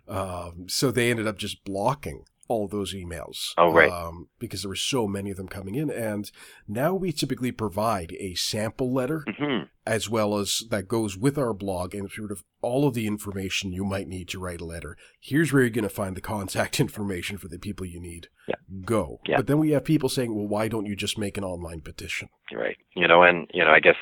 Um, 0.09 0.69
so 0.69 0.91
they 0.91 1.11
ended 1.11 1.27
up 1.27 1.39
just 1.39 1.65
blocking 1.65 2.25
all 2.49 2.69
those 2.69 2.95
emails. 2.95 3.53
Oh, 3.57 3.73
right. 3.73 3.91
Um, 3.91 4.29
because 4.39 4.63
there 4.63 4.69
were 4.69 4.77
so 4.77 5.07
many 5.07 5.31
of 5.31 5.37
them 5.37 5.49
coming 5.49 5.75
in. 5.75 5.91
And 5.91 6.31
now 6.69 6.95
we 6.95 7.13
typically 7.13 7.53
provide 7.53 8.13
a 8.21 8.35
sample 8.35 8.93
letter 8.93 9.25
mm-hmm. 9.27 9.65
as 9.87 10.11
well 10.11 10.39
as 10.39 10.63
that 10.71 10.89
goes 10.89 11.17
with 11.17 11.39
our 11.39 11.55
blog 11.55 11.95
and 11.95 12.11
sort 12.11 12.31
of 12.31 12.45
all 12.61 12.87
of 12.87 12.95
the 12.95 13.07
information 13.07 13.73
you 13.73 13.85
might 13.85 14.09
need 14.09 14.29
to 14.29 14.39
write 14.39 14.61
a 14.61 14.65
letter. 14.65 14.97
Here's 15.21 15.53
where 15.53 15.63
you're 15.63 15.71
going 15.71 15.85
to 15.85 15.89
find 15.89 16.17
the 16.17 16.21
contact 16.21 16.81
information 16.81 17.39
for 17.39 17.49
the 17.49 17.59
people 17.59 17.87
you 17.87 18.01
need. 18.01 18.29
Yeah. 18.49 18.57
Go. 18.85 19.21
Yeah. 19.27 19.37
But 19.37 19.47
then 19.47 19.59
we 19.59 19.71
have 19.71 19.85
people 19.85 20.09
saying, 20.09 20.35
well, 20.35 20.47
why 20.47 20.69
don't 20.69 20.87
you 20.87 20.97
just 20.97 21.19
make 21.19 21.39
an 21.39 21.45
online 21.45 21.81
petition? 21.81 22.29
Right. 22.53 22.77
You 22.95 23.09
know, 23.09 23.23
and, 23.23 23.49
you 23.53 23.65
know, 23.65 23.71
I 23.71 23.81
guess 23.81 23.97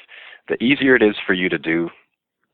the 0.49 0.63
easier 0.63 0.97
it 0.97 1.03
is 1.03 1.15
for 1.27 1.33
you 1.33 1.49
to 1.49 1.59
do, 1.59 1.91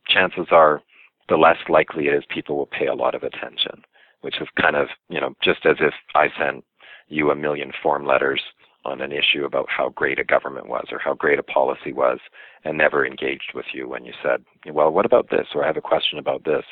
chances 0.07 0.49
are 0.51 0.83
the 1.29 1.37
less 1.37 1.59
likely 1.69 2.07
it 2.07 2.15
is 2.15 2.25
people 2.33 2.57
will 2.57 2.67
pay 2.67 2.87
a 2.87 2.95
lot 2.95 3.15
of 3.15 3.23
attention 3.23 3.83
which 4.21 4.41
is 4.41 4.49
kind 4.61 4.77
of, 4.77 4.89
you 5.09 5.21
know, 5.21 5.35
just 5.43 5.65
as 5.65 5.77
if 5.81 5.95
I 6.15 6.29
sent 6.39 6.65
you 7.09 7.31
a 7.31 7.37
million 7.37 7.73
form 7.83 8.07
letters 8.07 8.41
on 8.85 9.01
an 9.01 9.13
issue 9.13 9.45
about 9.45 9.67
how 9.69 9.91
great 9.91 10.19
a 10.19 10.25
government 10.25 10.69
was 10.69 10.87
or 10.91 10.99
how 10.99 11.15
great 11.15 11.39
a 11.39 11.43
policy 11.43 11.93
was 11.93 12.19
and 12.65 12.79
never 12.79 13.07
engaged 13.07 13.53
with 13.55 13.67
you 13.73 13.89
when 13.89 14.05
you 14.05 14.13
said, 14.23 14.45
well, 14.73 14.91
what 14.91 15.07
about 15.07 15.31
this? 15.31 15.47
Or 15.55 15.65
I 15.65 15.67
have 15.67 15.77
a 15.77 15.83
question 15.83 16.19
about 16.19 16.45
this. 16.45 16.65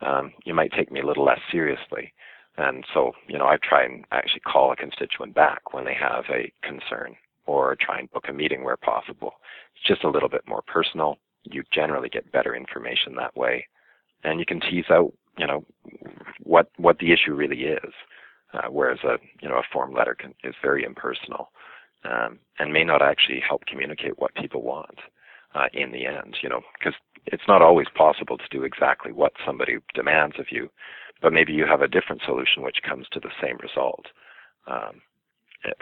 Um, 0.00 0.32
you 0.44 0.54
might 0.54 0.72
take 0.72 0.90
me 0.90 1.00
a 1.00 1.06
little 1.06 1.24
less 1.24 1.40
seriously. 1.50 2.12
And 2.58 2.84
so, 2.92 3.12
you 3.28 3.38
know, 3.38 3.46
I 3.46 3.58
try 3.62 3.84
and 3.84 4.04
actually 4.12 4.40
call 4.40 4.72
a 4.72 4.76
constituent 4.76 5.34
back 5.34 5.74
when 5.74 5.84
they 5.84 5.94
have 5.94 6.24
a 6.30 6.50
concern 6.62 7.16
or 7.44 7.76
try 7.76 7.98
and 7.98 8.10
book 8.10 8.24
a 8.28 8.32
meeting 8.32 8.64
where 8.64 8.76
possible. 8.76 9.34
It's 9.74 9.86
just 9.86 10.04
a 10.04 10.10
little 10.10 10.28
bit 10.28 10.42
more 10.48 10.62
personal. 10.62 11.18
You 11.44 11.62
generally 11.72 12.08
get 12.08 12.32
better 12.32 12.56
information 12.56 13.14
that 13.16 13.36
way. 13.36 13.66
And 14.24 14.40
you 14.40 14.46
can 14.46 14.60
tease 14.60 14.86
out 14.90 15.12
you 15.38 15.46
know 15.46 15.64
what 16.46 16.70
what 16.76 16.98
the 16.98 17.12
issue 17.12 17.34
really 17.34 17.64
is, 17.64 17.92
uh, 18.54 18.68
whereas 18.70 18.98
a 19.04 19.16
you 19.40 19.48
know 19.48 19.56
a 19.56 19.72
form 19.72 19.92
letter 19.92 20.14
can, 20.14 20.34
is 20.44 20.54
very 20.62 20.84
impersonal 20.84 21.50
um, 22.04 22.38
and 22.58 22.72
may 22.72 22.84
not 22.84 23.02
actually 23.02 23.40
help 23.46 23.66
communicate 23.66 24.18
what 24.18 24.34
people 24.34 24.62
want 24.62 24.98
uh, 25.54 25.66
in 25.72 25.92
the 25.92 26.06
end. 26.06 26.36
You 26.42 26.48
know, 26.48 26.60
because 26.78 26.94
it's 27.26 27.48
not 27.48 27.62
always 27.62 27.88
possible 27.94 28.38
to 28.38 28.48
do 28.50 28.62
exactly 28.64 29.12
what 29.12 29.32
somebody 29.44 29.78
demands 29.94 30.36
of 30.38 30.46
you, 30.50 30.70
but 31.20 31.32
maybe 31.32 31.52
you 31.52 31.66
have 31.66 31.82
a 31.82 31.88
different 31.88 32.22
solution 32.24 32.62
which 32.62 32.82
comes 32.88 33.06
to 33.12 33.20
the 33.20 33.30
same 33.42 33.58
result. 33.58 34.06
Um, 34.66 35.02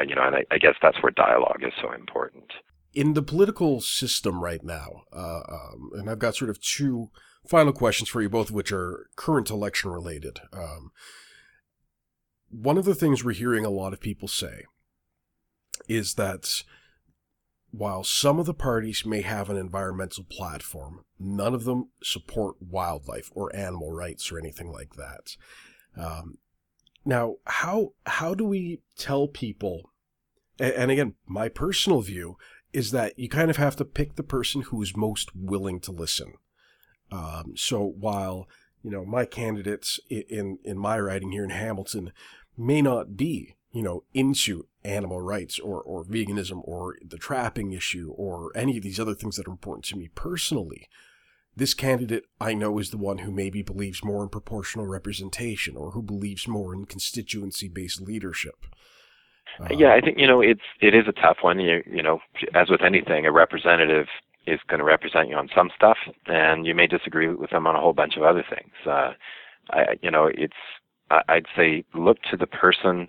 you 0.07 0.15
know, 0.15 0.23
and 0.23 0.37
I, 0.37 0.45
I 0.51 0.59
guess 0.59 0.75
that's 0.81 1.03
where 1.03 1.13
dialogue 1.13 1.63
is 1.63 1.73
so 1.83 1.93
important. 1.93 2.53
In 2.95 3.15
the 3.15 3.23
political 3.23 3.81
system 3.81 4.43
right 4.43 4.63
now, 4.63 5.03
uh, 5.13 5.41
um, 5.49 5.91
and 5.95 6.09
I've 6.09 6.19
got 6.19 6.37
sort 6.37 6.51
of 6.51 6.61
two 6.61 7.11
final 7.49 7.73
questions 7.73 8.09
for 8.09 8.23
you, 8.23 8.29
both 8.29 8.51
of 8.51 8.55
which 8.55 8.73
are 8.73 9.09
current 9.17 9.51
election 9.51 9.91
related. 9.91 10.39
Um, 10.53 10.93
one 12.51 12.79
of 12.79 12.85
the 12.85 12.95
things 12.95 13.25
we're 13.25 13.33
hearing 13.33 13.65
a 13.65 13.71
lot 13.71 13.93
of 13.93 14.01
people 14.01 14.29
say 14.29 14.65
is 15.89 16.15
that 16.15 16.63
while 17.71 18.05
some 18.05 18.39
of 18.39 18.47
the 18.47 18.55
parties 18.55 19.05
may 19.05 19.23
have 19.23 19.51
an 19.51 19.57
environmental 19.57 20.25
platform, 20.25 21.05
none 21.19 21.55
of 21.55 21.65
them 21.65 21.91
support 22.03 22.57
wildlife 22.61 23.31
or 23.35 23.55
animal 23.55 23.91
rights 23.91 24.31
or 24.31 24.39
anything 24.39 24.71
like 24.71 24.95
that. 24.95 25.37
Um, 25.97 26.39
now, 27.05 27.37
how 27.45 27.93
how 28.07 28.35
do 28.35 28.45
we 28.45 28.83
tell 28.97 29.27
people? 29.27 29.91
And 30.61 30.91
again, 30.91 31.15
my 31.27 31.49
personal 31.49 32.01
view 32.01 32.37
is 32.75 32.91
that 32.91 33.19
you 33.19 33.29
kind 33.29 33.51
of 33.51 33.57
have 33.57 33.77
to 33.77 33.85
pick 33.85 34.17
the 34.17 34.23
person 34.23 34.63
who 34.63 34.83
is 34.83 34.97
most 34.97 35.35
willing 35.35 35.81
to 35.81 35.93
listen. 35.93 36.35
Um, 37.11 37.55
so 37.57 37.85
while 37.85 38.49
you 38.83 38.91
know 38.91 39.05
my 39.05 39.25
candidates 39.25 40.01
in 40.11 40.59
in 40.65 40.77
my 40.77 40.99
riding 40.99 41.33
here 41.33 41.45
in 41.45 41.51
Hamilton 41.51 42.13
may 42.59 42.83
not 42.83 43.17
be 43.17 43.57
you 43.73 43.83
know 43.83 44.05
into 44.13 44.67
animal 44.85 45.21
rights 45.21 45.59
or 45.59 45.81
or 45.81 46.05
veganism 46.05 46.61
or 46.65 46.97
the 47.03 47.17
trapping 47.17 47.73
issue 47.73 48.13
or 48.17 48.51
any 48.57 48.77
of 48.77 48.83
these 48.83 49.01
other 49.01 49.15
things 49.15 49.37
that 49.37 49.47
are 49.47 49.53
important 49.53 49.85
to 49.87 49.97
me 49.97 50.11
personally, 50.15 50.89
this 51.57 51.75
candidate 51.75 52.25
I 52.41 52.55
know 52.55 52.79
is 52.79 52.91
the 52.91 52.99
one 52.99 53.19
who 53.19 53.31
maybe 53.31 53.63
believes 53.63 54.05
more 54.05 54.25
in 54.25 54.29
proportional 54.29 54.87
representation 54.87 55.77
or 55.77 55.93
who 55.93 56.03
believes 56.03 56.49
more 56.49 56.75
in 56.75 56.87
constituency 56.87 57.69
based 57.69 58.01
leadership. 58.01 58.67
Uh, 59.61 59.69
yeah, 59.71 59.95
I 59.95 60.01
think 60.01 60.19
you 60.19 60.27
know 60.27 60.41
it's 60.41 60.61
it 60.81 60.95
is 60.95 61.05
a 61.09 61.13
tough 61.13 61.39
one. 61.43 61.61
You 61.61 61.83
you 61.87 62.03
know, 62.03 62.21
as 62.55 62.69
with 62.69 62.83
anything, 62.83 63.27
a 63.27 63.33
representative 63.33 64.07
is 64.47 64.61
going 64.69 64.79
to 64.79 64.85
represent 64.85 65.29
you 65.29 65.37
on 65.37 65.49
some 65.55 65.71
stuff, 65.75 65.97
and 66.27 66.67
you 66.67 66.75
may 66.75 66.87
disagree 66.87 67.29
with 67.29 67.51
them 67.51 67.67
on 67.67 67.77
a 67.77 67.81
whole 67.81 67.93
bunch 67.93 68.17
of 68.17 68.23
other 68.23 68.45
things. 68.49 68.73
Uh, 68.87 69.13
I, 69.71 69.99
you 70.03 70.11
know, 70.11 70.27
it's 70.33 70.53
I'd 71.11 71.47
say 71.57 71.85
look 71.95 72.19
to 72.31 72.37
the 72.37 72.47
person. 72.47 73.09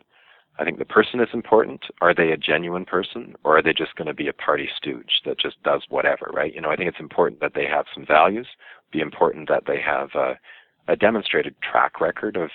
I 0.57 0.63
think 0.63 0.79
the 0.79 0.85
person 0.85 1.19
is 1.19 1.27
important. 1.33 1.81
Are 1.99 2.13
they 2.13 2.31
a 2.31 2.37
genuine 2.37 2.85
person, 2.85 3.35
or 3.43 3.57
are 3.57 3.61
they 3.61 3.73
just 3.73 3.95
going 3.95 4.07
to 4.07 4.13
be 4.13 4.27
a 4.27 4.33
party 4.33 4.69
stooge 4.77 5.21
that 5.25 5.39
just 5.39 5.61
does 5.63 5.83
whatever, 5.89 6.31
right? 6.33 6.53
You 6.53 6.61
know, 6.61 6.69
I 6.69 6.77
think 6.77 6.87
it's 6.87 6.99
important 6.99 7.41
that 7.41 7.53
they 7.55 7.65
have 7.65 7.85
some 7.93 8.05
values. 8.05 8.47
Be 8.91 9.01
important 9.01 9.49
that 9.49 9.63
they 9.67 9.81
have 9.81 10.09
a, 10.15 10.39
a 10.87 10.95
demonstrated 10.95 11.55
track 11.61 11.99
record 11.99 12.37
of 12.37 12.51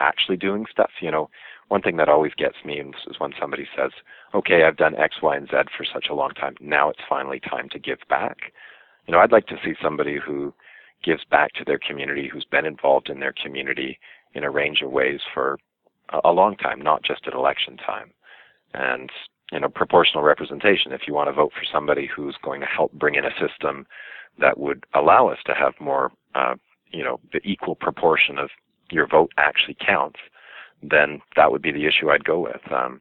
actually 0.00 0.36
doing 0.36 0.66
stuff. 0.70 0.90
You 1.00 1.10
know, 1.10 1.30
one 1.68 1.82
thing 1.82 1.96
that 1.98 2.08
always 2.08 2.32
gets 2.36 2.56
me 2.64 2.80
is 2.80 3.18
when 3.18 3.32
somebody 3.38 3.66
says, 3.76 3.90
okay, 4.34 4.64
I've 4.64 4.76
done 4.76 4.96
X, 4.96 5.16
Y, 5.22 5.36
and 5.36 5.46
Z 5.48 5.56
for 5.76 5.84
such 5.84 6.06
a 6.10 6.14
long 6.14 6.30
time. 6.30 6.56
Now 6.60 6.88
it's 6.88 7.00
finally 7.08 7.40
time 7.40 7.68
to 7.70 7.78
give 7.78 7.98
back. 8.08 8.52
You 9.06 9.12
know, 9.12 9.20
I'd 9.20 9.32
like 9.32 9.46
to 9.48 9.58
see 9.64 9.74
somebody 9.82 10.18
who 10.18 10.54
gives 11.04 11.24
back 11.30 11.52
to 11.54 11.64
their 11.64 11.78
community, 11.78 12.28
who's 12.32 12.46
been 12.50 12.66
involved 12.66 13.08
in 13.10 13.20
their 13.20 13.34
community 13.42 13.98
in 14.34 14.44
a 14.44 14.50
range 14.50 14.80
of 14.82 14.90
ways 14.90 15.20
for 15.32 15.58
a 16.24 16.32
long 16.32 16.56
time, 16.56 16.80
not 16.80 17.02
just 17.02 17.26
at 17.26 17.34
election 17.34 17.76
time. 17.76 18.12
And, 18.74 19.10
you 19.52 19.60
know, 19.60 19.68
proportional 19.68 20.22
representation. 20.22 20.92
If 20.92 21.02
you 21.06 21.14
want 21.14 21.28
to 21.28 21.32
vote 21.32 21.52
for 21.52 21.64
somebody 21.70 22.06
who's 22.06 22.36
going 22.42 22.60
to 22.60 22.66
help 22.66 22.92
bring 22.92 23.14
in 23.14 23.24
a 23.24 23.30
system 23.40 23.86
that 24.40 24.58
would 24.58 24.84
allow 24.94 25.28
us 25.28 25.38
to 25.46 25.54
have 25.54 25.74
more, 25.80 26.12
uh, 26.34 26.54
you 26.90 27.04
know, 27.04 27.20
the 27.32 27.40
equal 27.44 27.74
proportion 27.74 28.38
of 28.38 28.50
your 28.90 29.06
vote 29.06 29.32
actually 29.36 29.76
counts, 29.84 30.18
then 30.82 31.20
that 31.36 31.50
would 31.50 31.62
be 31.62 31.72
the 31.72 31.86
issue 31.86 32.10
I'd 32.10 32.24
go 32.24 32.40
with. 32.40 32.60
Um, 32.72 33.00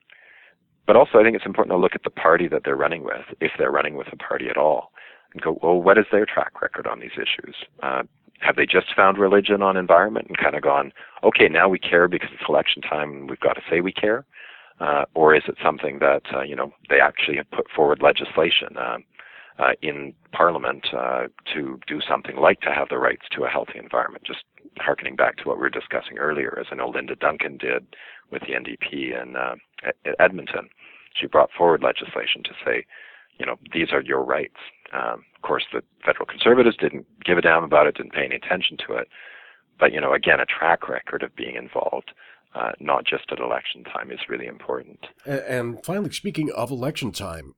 but 0.86 0.96
also, 0.96 1.20
I 1.20 1.24
think 1.24 1.36
it's 1.36 1.46
important 1.46 1.74
to 1.74 1.78
look 1.78 1.96
at 1.96 2.04
the 2.04 2.10
party 2.10 2.48
that 2.48 2.62
they're 2.64 2.78
running 2.78 3.04
with, 3.04 3.26
if 3.42 3.52
they're 3.58 3.72
running 3.72 3.96
with 3.96 4.08
a 4.12 4.16
party 4.16 4.48
at 4.50 4.58
all, 4.58 4.92
and 5.34 5.42
go, 5.42 5.60
well, 5.62 5.82
what 5.82 5.98
is 5.98 6.06
their 6.12 6.26
track 6.26 6.62
record 6.62 6.88
on 6.88 7.00
these 7.00 7.12
issues? 7.16 7.56
Uh, 7.84 8.04
have 8.40 8.56
they 8.56 8.66
just 8.66 8.96
found 8.96 9.18
religion 9.18 9.62
on 9.62 9.76
environment 9.76 10.28
and 10.28 10.38
kind 10.38 10.56
of 10.56 10.62
gone, 10.62 10.94
okay, 11.24 11.50
now 11.50 11.68
we 11.68 11.80
care 11.80 12.08
because 12.08 12.30
it's 12.32 12.48
election 12.48 12.82
time 12.82 13.12
and 13.12 13.30
we've 13.30 13.40
got 13.40 13.54
to 13.54 13.62
say 13.70 13.82
we 13.82 13.92
care? 13.92 14.26
Uh, 14.80 15.06
or 15.16 15.36
is 15.36 15.44
it 15.48 15.56
something 15.62 16.00
that, 16.00 16.22
uh, 16.34 16.42
you 16.42 16.56
know, 16.56 16.72
they 16.90 17.00
actually 17.00 17.36
have 17.36 17.50
put 17.50 17.66
forward 17.76 18.00
legislation 18.02 18.78
uh, 18.78 18.98
uh, 19.60 19.72
in 19.82 20.14
Parliament 20.32 20.86
uh, 20.96 21.28
to 21.54 21.80
do 21.88 22.00
something 22.08 22.36
like 22.38 22.62
to 22.62 22.72
have 22.74 22.90
the 22.90 22.98
rights 22.98 23.24
to 23.36 23.44
a 23.44 23.50
healthy 23.50 23.80
environment, 23.80 24.24
just 24.26 24.44
harkening 24.78 25.16
back 25.16 25.38
to 25.38 25.44
what 25.46 25.58
we 25.58 25.62
were 25.62 25.70
discussing 25.70 26.18
earlier, 26.18 26.58
as 26.60 26.68
I 26.72 26.76
know 26.76 26.90
Linda 26.90 27.16
Duncan 27.16 27.58
did 27.58 27.88
with 28.32 28.44
the 28.44 28.54
NDP 28.54 29.20
in 29.22 29.36
uh, 29.36 29.56
Edmonton. 30.20 30.70
She 31.20 31.26
brought 31.26 31.50
forward 31.58 31.82
legislation 31.82 32.44
to 32.44 32.52
say, 32.64 32.86
you 33.40 33.46
know, 33.46 33.56
these 33.74 33.92
are 33.92 34.02
your 34.02 34.24
rights. 34.24 34.58
Um, 34.94 35.24
of 35.36 35.42
course, 35.42 35.66
the 35.74 35.82
federal 36.06 36.26
conservatives 36.26 36.78
didn't 36.78 37.06
give 37.24 37.38
a 37.38 37.42
damn 37.42 37.64
about 37.64 37.88
it, 37.88 37.96
didn't 37.96 38.14
pay 38.14 38.26
any 38.26 38.36
attention 38.36 38.78
to 38.88 38.94
it. 38.94 39.08
But, 39.80 39.94
you 39.94 40.02
know, 40.02 40.14
again, 40.14 40.40
a 40.40 40.46
track 40.46 40.90
record 40.90 41.24
of 41.24 41.36
being 41.36 41.56
involved, 41.56 42.12
uh, 42.56 42.72
not 42.80 43.06
just 43.06 43.26
at 43.32 43.40
election 43.40 43.84
time, 43.84 44.12
is 44.12 44.20
really 44.28 44.48
important. 44.48 45.00
And 45.26 45.84
finally, 45.84 46.12
speaking 46.12 46.52
of 46.52 46.72
election 46.72 47.12
time, 47.12 47.54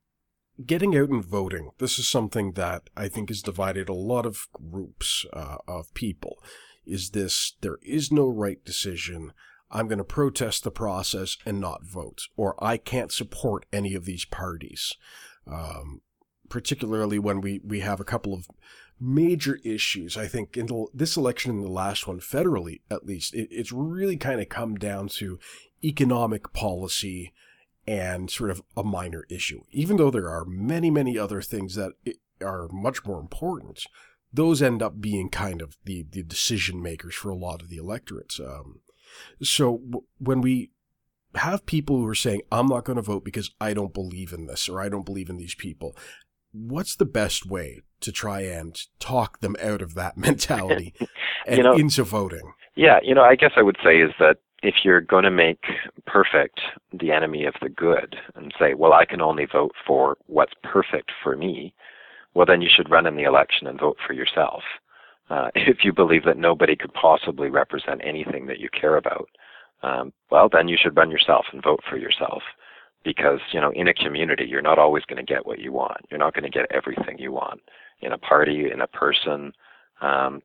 getting 0.66 0.96
out 0.96 1.10
and 1.10 1.24
voting, 1.24 1.72
this 1.78 2.00
is 2.00 2.08
something 2.08 2.54
that 2.54 2.90
I 2.96 3.08
think 3.08 3.30
has 3.30 3.42
divided 3.42 3.90
a 3.90 3.94
lot 3.94 4.26
of 4.26 4.48
groups 4.72 5.26
uh, 5.34 5.58
of 5.68 5.94
people 5.94 6.42
is 6.86 7.12
this 7.12 7.54
there 7.62 7.78
is 7.84 8.12
no 8.12 8.28
right 8.28 8.64
decision. 8.66 9.34
I'm 9.72 9.88
going 9.88 10.00
to 10.00 10.04
protest 10.04 10.64
the 10.64 10.72
process 10.72 11.38
and 11.46 11.60
not 11.62 11.86
vote, 11.86 12.24
or 12.36 12.56
I 12.64 12.78
can't 12.78 13.12
support 13.12 13.66
any 13.72 13.94
of 13.94 14.06
these 14.06 14.26
parties. 14.26 14.94
Um, 15.46 16.02
particularly 16.50 17.20
when 17.20 17.42
we, 17.42 17.62
we 17.64 17.80
have 17.82 18.00
a 18.00 18.06
couple 18.06 18.34
of 18.34 18.48
major 19.00 19.60
issues. 19.64 20.18
I 20.18 20.28
think 20.28 20.58
in 20.58 20.66
the, 20.66 20.88
this 20.94 21.16
election 21.16 21.52
and 21.52 21.64
the 21.64 21.70
last 21.70 22.08
one, 22.08 22.20
federally 22.20 22.82
at 22.92 23.06
least, 23.06 23.34
it, 23.34 23.48
it's 23.52 23.72
really 23.72 24.18
kind 24.18 24.42
of 24.42 24.50
come 24.50 24.76
down 24.76 25.08
to 25.10 25.40
economic 25.84 26.52
policy 26.52 27.34
and 27.90 28.30
sort 28.30 28.52
of 28.52 28.62
a 28.78 28.84
minor 28.84 29.26
issue. 29.32 29.62
Even 29.72 29.98
though 29.98 30.12
there 30.12 30.30
are 30.30 30.46
many, 30.46 30.92
many 30.92 31.18
other 31.18 31.42
things 31.42 31.74
that 31.74 31.94
are 32.40 32.68
much 32.72 33.04
more 33.04 33.20
important, 33.20 33.84
those 34.32 34.62
end 34.62 34.84
up 34.84 35.02
being 35.02 35.28
kind 35.28 35.60
of 35.60 35.76
the, 35.86 36.06
the 36.12 36.22
decision 36.22 36.84
makers 36.84 37.16
for 37.16 37.32
a 37.32 37.36
lot 37.36 37.64
of 37.64 37.70
the 37.70 37.78
electorates. 37.78 38.40
Um, 38.40 38.82
so 39.42 39.80
w- 39.80 40.06
when 40.20 40.40
we 40.40 40.70
have 41.34 41.66
people 41.66 41.98
who 41.98 42.06
are 42.06 42.14
saying, 42.14 42.44
I'm 42.52 42.68
not 42.68 42.84
going 42.84 42.98
to 42.98 43.02
vote 43.02 43.26
because 43.26 43.50
I 43.60 43.74
don't 43.74 43.94
believe 43.94 44.34
in 44.34 44.46
this 44.46 44.70
or 44.70 44.80
I 44.80 44.88
don't 44.88 45.06
believe 45.06 45.32
in 45.32 45.38
these 45.38 45.56
people. 45.56 45.98
What's 46.52 46.96
the 46.96 47.06
best 47.06 47.48
way 47.48 47.82
to 48.02 48.12
try 48.12 48.42
and 48.42 48.80
talk 49.00 49.40
them 49.40 49.56
out 49.64 49.82
of 49.82 49.96
that 49.96 50.16
mentality 50.28 50.94
and 51.48 51.64
know, 51.64 51.74
into 51.74 52.04
voting? 52.04 52.54
Yeah, 52.76 53.00
you 53.02 53.16
know, 53.16 53.24
I 53.24 53.34
guess 53.34 53.54
I 53.58 53.64
would 53.64 53.78
say 53.84 53.98
is 53.98 54.12
that 54.20 54.38
if 54.62 54.76
you're 54.84 55.02
going 55.02 55.24
to 55.24 55.32
make 55.32 55.64
perfect 56.06 56.60
the 56.94 57.12
enemy 57.12 57.46
of 57.46 57.54
the 57.62 57.70
good 57.70 58.16
and 58.36 58.54
say, 58.60 58.74
well, 58.74 58.94
I 58.94 59.06
can 59.06 59.22
only 59.22 59.46
vote 59.46 59.72
for 59.88 60.18
what's 60.28 60.54
perfect 60.64 61.12
for 61.24 61.36
me, 61.36 61.74
well, 62.34 62.46
then 62.46 62.62
you 62.62 62.70
should 62.74 62.92
run 62.92 63.08
in 63.08 63.16
the 63.16 63.24
election 63.24 63.68
and 63.68 63.80
vote 63.80 63.98
for 64.06 64.14
yourself. 64.14 64.64
Uh, 65.30 65.50
if 65.56 65.84
you 65.84 65.94
believe 65.94 66.26
that 66.26 66.38
nobody 66.38 66.76
could 66.76 66.94
possibly 66.94 67.50
represent 67.50 68.02
anything 68.04 68.48
that 68.48 68.60
you 68.60 68.70
care 68.70 68.98
about, 68.98 69.30
um, 69.82 70.12
well, 70.30 70.50
then 70.52 70.68
you 70.68 70.78
should 70.82 70.98
run 70.98 71.12
yourself 71.12 71.46
and 71.54 71.64
vote 71.64 71.80
for 71.90 71.98
yourself. 71.98 72.42
Because, 73.06 73.40
you 73.54 73.62
know, 73.62 73.72
in 73.72 73.88
a 73.88 73.94
community, 73.94 74.44
you're 74.46 74.62
not 74.62 74.78
always 74.78 75.06
going 75.06 75.26
to 75.26 75.34
get 75.34 75.46
what 75.48 75.60
you 75.60 75.72
want. 75.72 76.02
You're 76.10 76.20
not 76.20 76.34
going 76.34 76.44
to 76.44 76.50
get 76.50 76.70
everything 76.70 77.18
you 77.18 77.32
want. 77.32 77.62
In 78.02 78.12
a 78.12 78.18
party, 78.18 78.70
in 78.70 78.82
a 78.82 78.88
person, 78.88 79.54
um, 80.02 80.42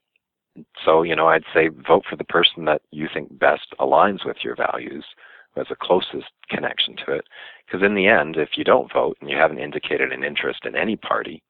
so, 0.85 1.03
you 1.03 1.17
know, 1.17 1.29
I'd 1.29 1.45
say 1.53 1.69
vote 1.69 2.05
for 2.09 2.17
the 2.17 2.25
person 2.25 2.65
that 2.67 2.83
you 2.91 3.09
think 3.13 3.39
best 3.39 3.75
aligns 3.81 4.25
with 4.25 4.39
your 4.45 4.57
values, 4.57 5.05
who 5.53 5.61
has 5.61 5.69
the 5.69 5.77
closest 5.77 6.31
connection 6.49 6.97
to 7.05 7.13
it. 7.13 7.25
Because 7.67 7.85
in 7.85 7.95
the 7.95 8.07
end, 8.07 8.37
if 8.37 8.51
you 8.57 8.65
don't 8.65 8.93
vote 8.93 9.17
and 9.21 9.31
you 9.31 9.37
haven't 9.37 9.59
indicated 9.59 10.13
an 10.13 10.25
interest 10.25 10.61
in 10.65 10.77
any 10.77 10.97
party, 10.97 11.43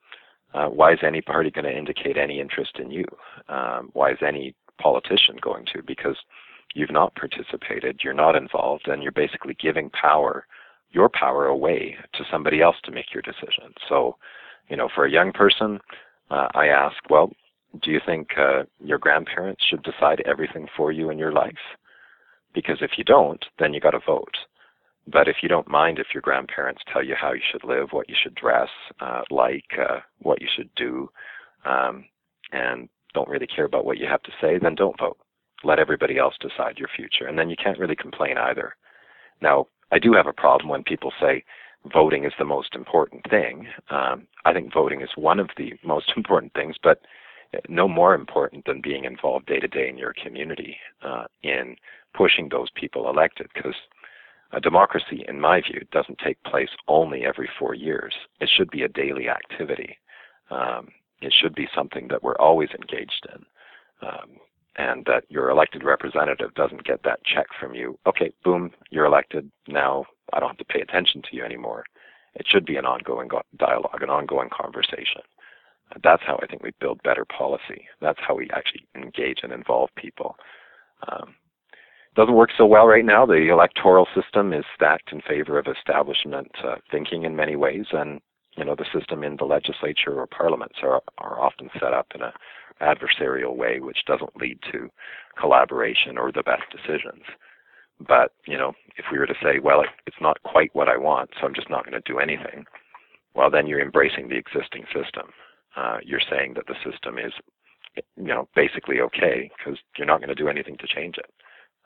uh, 0.55 0.67
why 0.67 0.93
is 0.93 1.01
any 1.03 1.21
party 1.21 1.51
going 1.51 1.65
to 1.65 1.77
indicate 1.77 2.17
any 2.17 2.41
interest 2.41 2.79
in 2.79 2.91
you? 2.91 3.05
Um, 3.49 3.91
why 3.93 4.13
is 4.13 4.19
any 4.27 4.55
politician 4.81 5.37
going 5.43 5.67
to? 5.75 5.83
Because 5.83 6.17
you've 6.75 6.93
not 6.93 7.15
participated, 7.15 8.01
you're 8.03 8.15
not 8.15 8.37
involved, 8.37 8.89
and 8.89 9.03
you're 9.03 9.13
basically 9.13 9.57
giving 9.61 9.91
power, 9.91 10.47
your 10.91 11.09
power 11.09 11.47
away 11.47 11.97
to 12.15 12.25
somebody 12.31 12.63
else 12.63 12.77
to 12.85 12.93
make 12.93 13.13
your 13.13 13.23
decision. 13.23 13.75
So, 13.89 14.17
you 14.69 14.77
know, 14.77 14.89
for 14.95 15.05
a 15.05 15.11
young 15.11 15.33
person, 15.33 15.81
uh, 16.31 16.49
I 16.55 16.69
ask, 16.69 16.97
well, 17.11 17.31
do 17.83 17.91
you 17.91 18.01
think 18.05 18.31
uh, 18.39 18.65
your 18.81 18.99
grandparents 18.99 19.65
should 19.69 19.83
decide 19.83 20.23
everything 20.27 20.69
for 20.77 20.93
you 20.93 21.11
in 21.11 21.19
your 21.19 21.33
life? 21.33 21.55
Because 22.55 22.79
if 22.81 22.93
you 22.97 23.05
don't, 23.05 23.45
then 23.59 23.75
you 23.75 23.81
got 23.81 23.91
to 23.93 24.01
vote. 24.07 24.37
But 25.07 25.29
if 25.29 25.37
you 25.43 25.49
don't 25.49 25.69
mind 25.69 25.99
if 25.99 26.09
your 26.15 26.23
grandparents 26.23 26.83
tell 26.91 27.05
you 27.05 27.15
how 27.21 27.33
you 27.33 27.43
should 27.51 27.65
live, 27.65 27.89
what 27.91 28.09
you 28.09 28.15
should 28.21 28.35
dress 28.35 28.69
uh, 29.01 29.23
like, 29.31 29.67
uh, 29.79 30.01
what 30.21 30.41
you 30.41 30.49
should 30.55 30.71
do, 30.77 31.11
um, 31.65 32.07
and 32.53 32.89
don't 33.13 33.29
really 33.29 33.47
care 33.47 33.65
about 33.65 33.85
what 33.85 33.99
you 33.99 34.07
have 34.07 34.23
to 34.23 34.33
say, 34.41 34.59
then 34.59 34.75
don't 34.75 34.99
vote. 34.99 35.19
Let 35.63 35.79
everybody 35.79 36.19
else 36.19 36.35
decide 36.41 36.79
your 36.79 36.89
future. 36.95 37.27
And 37.27 37.39
then 37.39 37.51
you 37.51 37.57
can't 37.63 37.79
really 37.79 37.97
complain 37.97 38.39
either. 38.39 38.77
Now, 39.43 39.67
I 39.93 39.99
do 39.99 40.13
have 40.15 40.27
a 40.27 40.33
problem 40.33 40.69
when 40.69 40.85
people 40.85 41.13
say 41.21 41.45
voting 41.93 42.25
is 42.25 42.33
the 42.39 42.45
most 42.45 42.75
important 42.75 43.23
thing. 43.29 43.67
Um, 43.91 44.27
I 44.45 44.53
think 44.53 44.73
voting 44.73 45.03
is 45.03 45.11
one 45.17 45.39
of 45.39 45.51
the 45.57 45.73
most 45.85 46.13
important 46.17 46.53
things, 46.55 46.77
but 46.83 47.01
no 47.69 47.89
more 47.89 48.15
important 48.15 48.65
than 48.65 48.81
being 48.81 49.05
involved 49.05 49.47
day 49.47 49.61
to 49.61 49.69
day 49.69 49.89
in 49.89 49.99
your 49.99 50.15
community 50.23 50.77
uh, 51.03 51.25
in 51.43 51.77
pushing 52.15 52.49
those 52.49 52.69
people 52.75 53.09
elected 53.09 53.49
because 53.55 53.75
a 54.53 54.61
democracy, 54.61 55.25
in 55.27 55.41
my 55.41 55.61
view, 55.61 55.81
doesn't 55.91 56.19
take 56.19 56.43
place 56.45 56.69
only 56.87 57.25
every 57.25 57.49
four 57.59 57.75
years. 57.75 58.15
It 58.41 58.49
should 58.55 58.71
be 58.71 58.83
a 58.83 58.89
daily 58.89 59.29
activity. 59.29 59.99
Um, 60.51 60.89
it 61.21 61.33
should 61.33 61.55
be 61.55 61.69
something 61.75 62.09
that 62.09 62.23
we're 62.23 62.37
always 62.37 62.69
engaged 62.71 63.27
in. 63.35 63.45
Um, 64.07 64.39
and 64.77 65.05
that 65.07 65.25
your 65.29 65.51
elected 65.51 65.85
representative 65.85 66.55
doesn't 66.55 66.85
get 66.85 67.03
that 67.05 67.25
check 67.25 67.47
from 67.59 67.75
you. 67.75 67.99
Okay, 68.07 68.33
boom, 68.45 68.73
you're 68.91 69.05
elected. 69.05 69.51
Now 69.69 70.05
I 70.33 70.41
don't 70.41 70.49
have 70.49 70.59
to 70.59 70.65
pay 70.65 70.81
attention 70.81 71.23
to 71.23 71.37
you 71.37 71.45
anymore. 71.45 71.85
It 72.35 72.47
should 72.49 72.67
be 72.67 72.77
an 72.77 72.85
ongoing 72.85 73.29
dialogue, 73.57 74.03
an 74.03 74.11
ongoing 74.11 74.49
conversation. 74.51 75.23
That's 76.03 76.23
how 76.27 76.39
I 76.43 76.47
think 76.47 76.63
we 76.63 76.73
build 76.81 77.03
better 77.03 77.25
policy. 77.25 77.87
That's 78.01 78.19
how 78.27 78.35
we 78.35 78.51
actually 78.55 78.87
engage 78.95 79.41
and 79.43 79.53
involve 79.53 79.91
people. 79.97 80.37
Um, 81.09 81.35
doesn't 82.17 82.35
work 82.35 82.51
so 82.57 82.67
well 82.67 82.87
right 82.87 83.05
now. 83.05 83.27
The 83.27 83.49
electoral 83.51 84.07
system 84.15 84.53
is 84.53 84.65
stacked 84.75 85.13
in 85.13 85.21
favor 85.23 85.59
of 85.59 85.67
establishment 85.67 86.51
uh, 86.65 86.77
thinking 86.91 87.25
in 87.25 87.35
many 87.35 87.57
ways, 87.57 87.87
and 87.93 88.21
you 88.57 88.65
know 88.65 88.77
the 88.77 88.87
system 88.97 89.25
in 89.25 89.37
the 89.37 89.45
legislature 89.45 90.21
or 90.21 90.27
parliaments 90.27 90.77
are 90.83 91.03
are 91.19 91.41
often 91.41 91.71
set 91.75 91.93
up 91.93 92.07
in 92.15 92.23
a 92.23 92.33
adversarial 92.81 93.57
way, 93.57 93.81
which 93.81 94.05
doesn't 94.07 94.37
lead 94.37 94.59
to 94.71 94.91
collaboration 95.39 96.19
or 96.19 96.31
the 96.31 96.43
best 96.43 96.63
decisions. 96.71 97.25
But 98.07 98.33
you 98.47 98.57
know, 98.57 98.73
if 98.97 99.07
we 99.11 99.19
were 99.19 99.27
to 99.27 99.35
say, 99.43 99.59
well, 99.59 99.81
it, 99.81 99.89
it's 100.07 100.21
not 100.21 100.43
quite 100.45 100.75
what 100.75 100.89
I 100.89 100.97
want, 100.97 101.31
so 101.39 101.47
I'm 101.47 101.55
just 101.55 101.71
not 101.71 101.85
going 101.85 102.01
to 102.01 102.13
do 102.13 102.21
anything, 102.21 102.65
well, 103.35 103.51
then 103.51 103.67
you're 103.67 103.81
embracing 103.81 104.29
the 104.29 104.37
existing 104.37 104.85
system 104.95 105.33
uh, 105.77 105.99
you're 106.05 106.23
saying 106.31 106.55
that 106.55 106.67
the 106.67 106.77
system 106.89 107.19
is, 107.19 107.33
you 108.17 108.25
know, 108.25 108.49
basically 108.55 109.01
okay 109.01 109.51
because 109.57 109.79
you're 109.97 110.07
not 110.07 110.21
going 110.21 110.29
to 110.29 110.35
do 110.35 110.49
anything 110.49 110.77
to 110.79 110.87
change 110.87 111.17
it. 111.19 111.31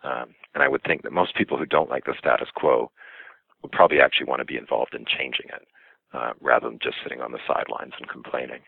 Um, 0.05 0.35
and 0.55 0.63
I 0.63 0.69
would 0.69 0.85
think 0.85 1.03
that 1.03 1.13
most 1.13 1.35
people 1.35 1.59
who 1.59 1.67
don't 1.67 1.91
like 1.91 2.05
the 2.05 2.15
status 2.19 2.49
quo 2.55 2.93
would 3.63 3.73
probably 3.73 4.01
actually 4.01 4.27
want 4.27 4.41
to 4.41 4.45
be 4.45 4.57
involved 4.57 4.95
in 4.95 5.05
changing 5.07 5.47
it 5.49 5.67
uh, 6.13 6.33
rather 6.41 6.69
than 6.69 6.79
just 6.83 6.97
sitting 7.03 7.21
on 7.21 7.33
the 7.33 7.41
sidelines 7.47 7.93
and 7.99 8.09
complaining. 8.09 8.61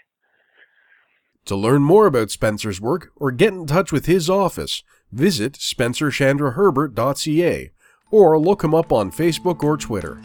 To 1.47 1.57
learn 1.57 1.83
more 1.83 2.07
about 2.07 2.31
Spencer's 2.31 2.81
work 2.81 3.11
or 3.17 3.31
get 3.31 3.53
in 3.53 3.67
touch 3.67 3.93
with 3.93 4.07
his 4.07 4.29
office, 4.29 4.83
visit 5.11 5.55
spencerchandraherbert.ca 5.55 7.71
or 8.11 8.39
look 8.39 8.63
him 8.63 8.75
up 8.75 8.93
on 8.93 9.11
Facebook 9.11 9.63
or 9.63 9.77
Twitter. 9.77 10.21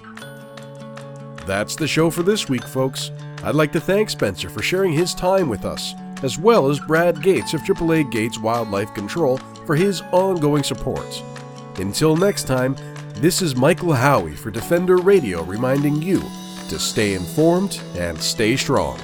That's 1.45 1.75
the 1.75 1.87
show 1.87 2.09
for 2.09 2.23
this 2.23 2.49
week, 2.49 2.63
folks. 2.63 3.11
I'd 3.45 3.53
like 3.53 3.71
to 3.73 3.79
thank 3.79 4.09
Spencer 4.09 4.49
for 4.49 4.63
sharing 4.63 4.91
his 4.91 5.13
time 5.13 5.47
with 5.47 5.65
us, 5.65 5.93
as 6.23 6.39
well 6.39 6.67
as 6.67 6.79
Brad 6.79 7.21
Gates 7.21 7.53
of 7.53 7.61
AAA 7.61 8.09
Gates 8.09 8.39
Wildlife 8.39 8.91
Control 8.95 9.37
for 9.67 9.75
his 9.75 10.01
ongoing 10.11 10.63
support. 10.63 11.21
Until 11.75 12.17
next 12.17 12.47
time, 12.47 12.75
this 13.13 13.43
is 13.43 13.55
Michael 13.55 13.93
Howie 13.93 14.35
for 14.35 14.49
Defender 14.49 14.97
Radio 14.97 15.43
reminding 15.43 16.01
you 16.01 16.21
to 16.69 16.79
stay 16.79 17.13
informed 17.13 17.79
and 17.95 18.19
stay 18.19 18.55
strong. 18.55 18.99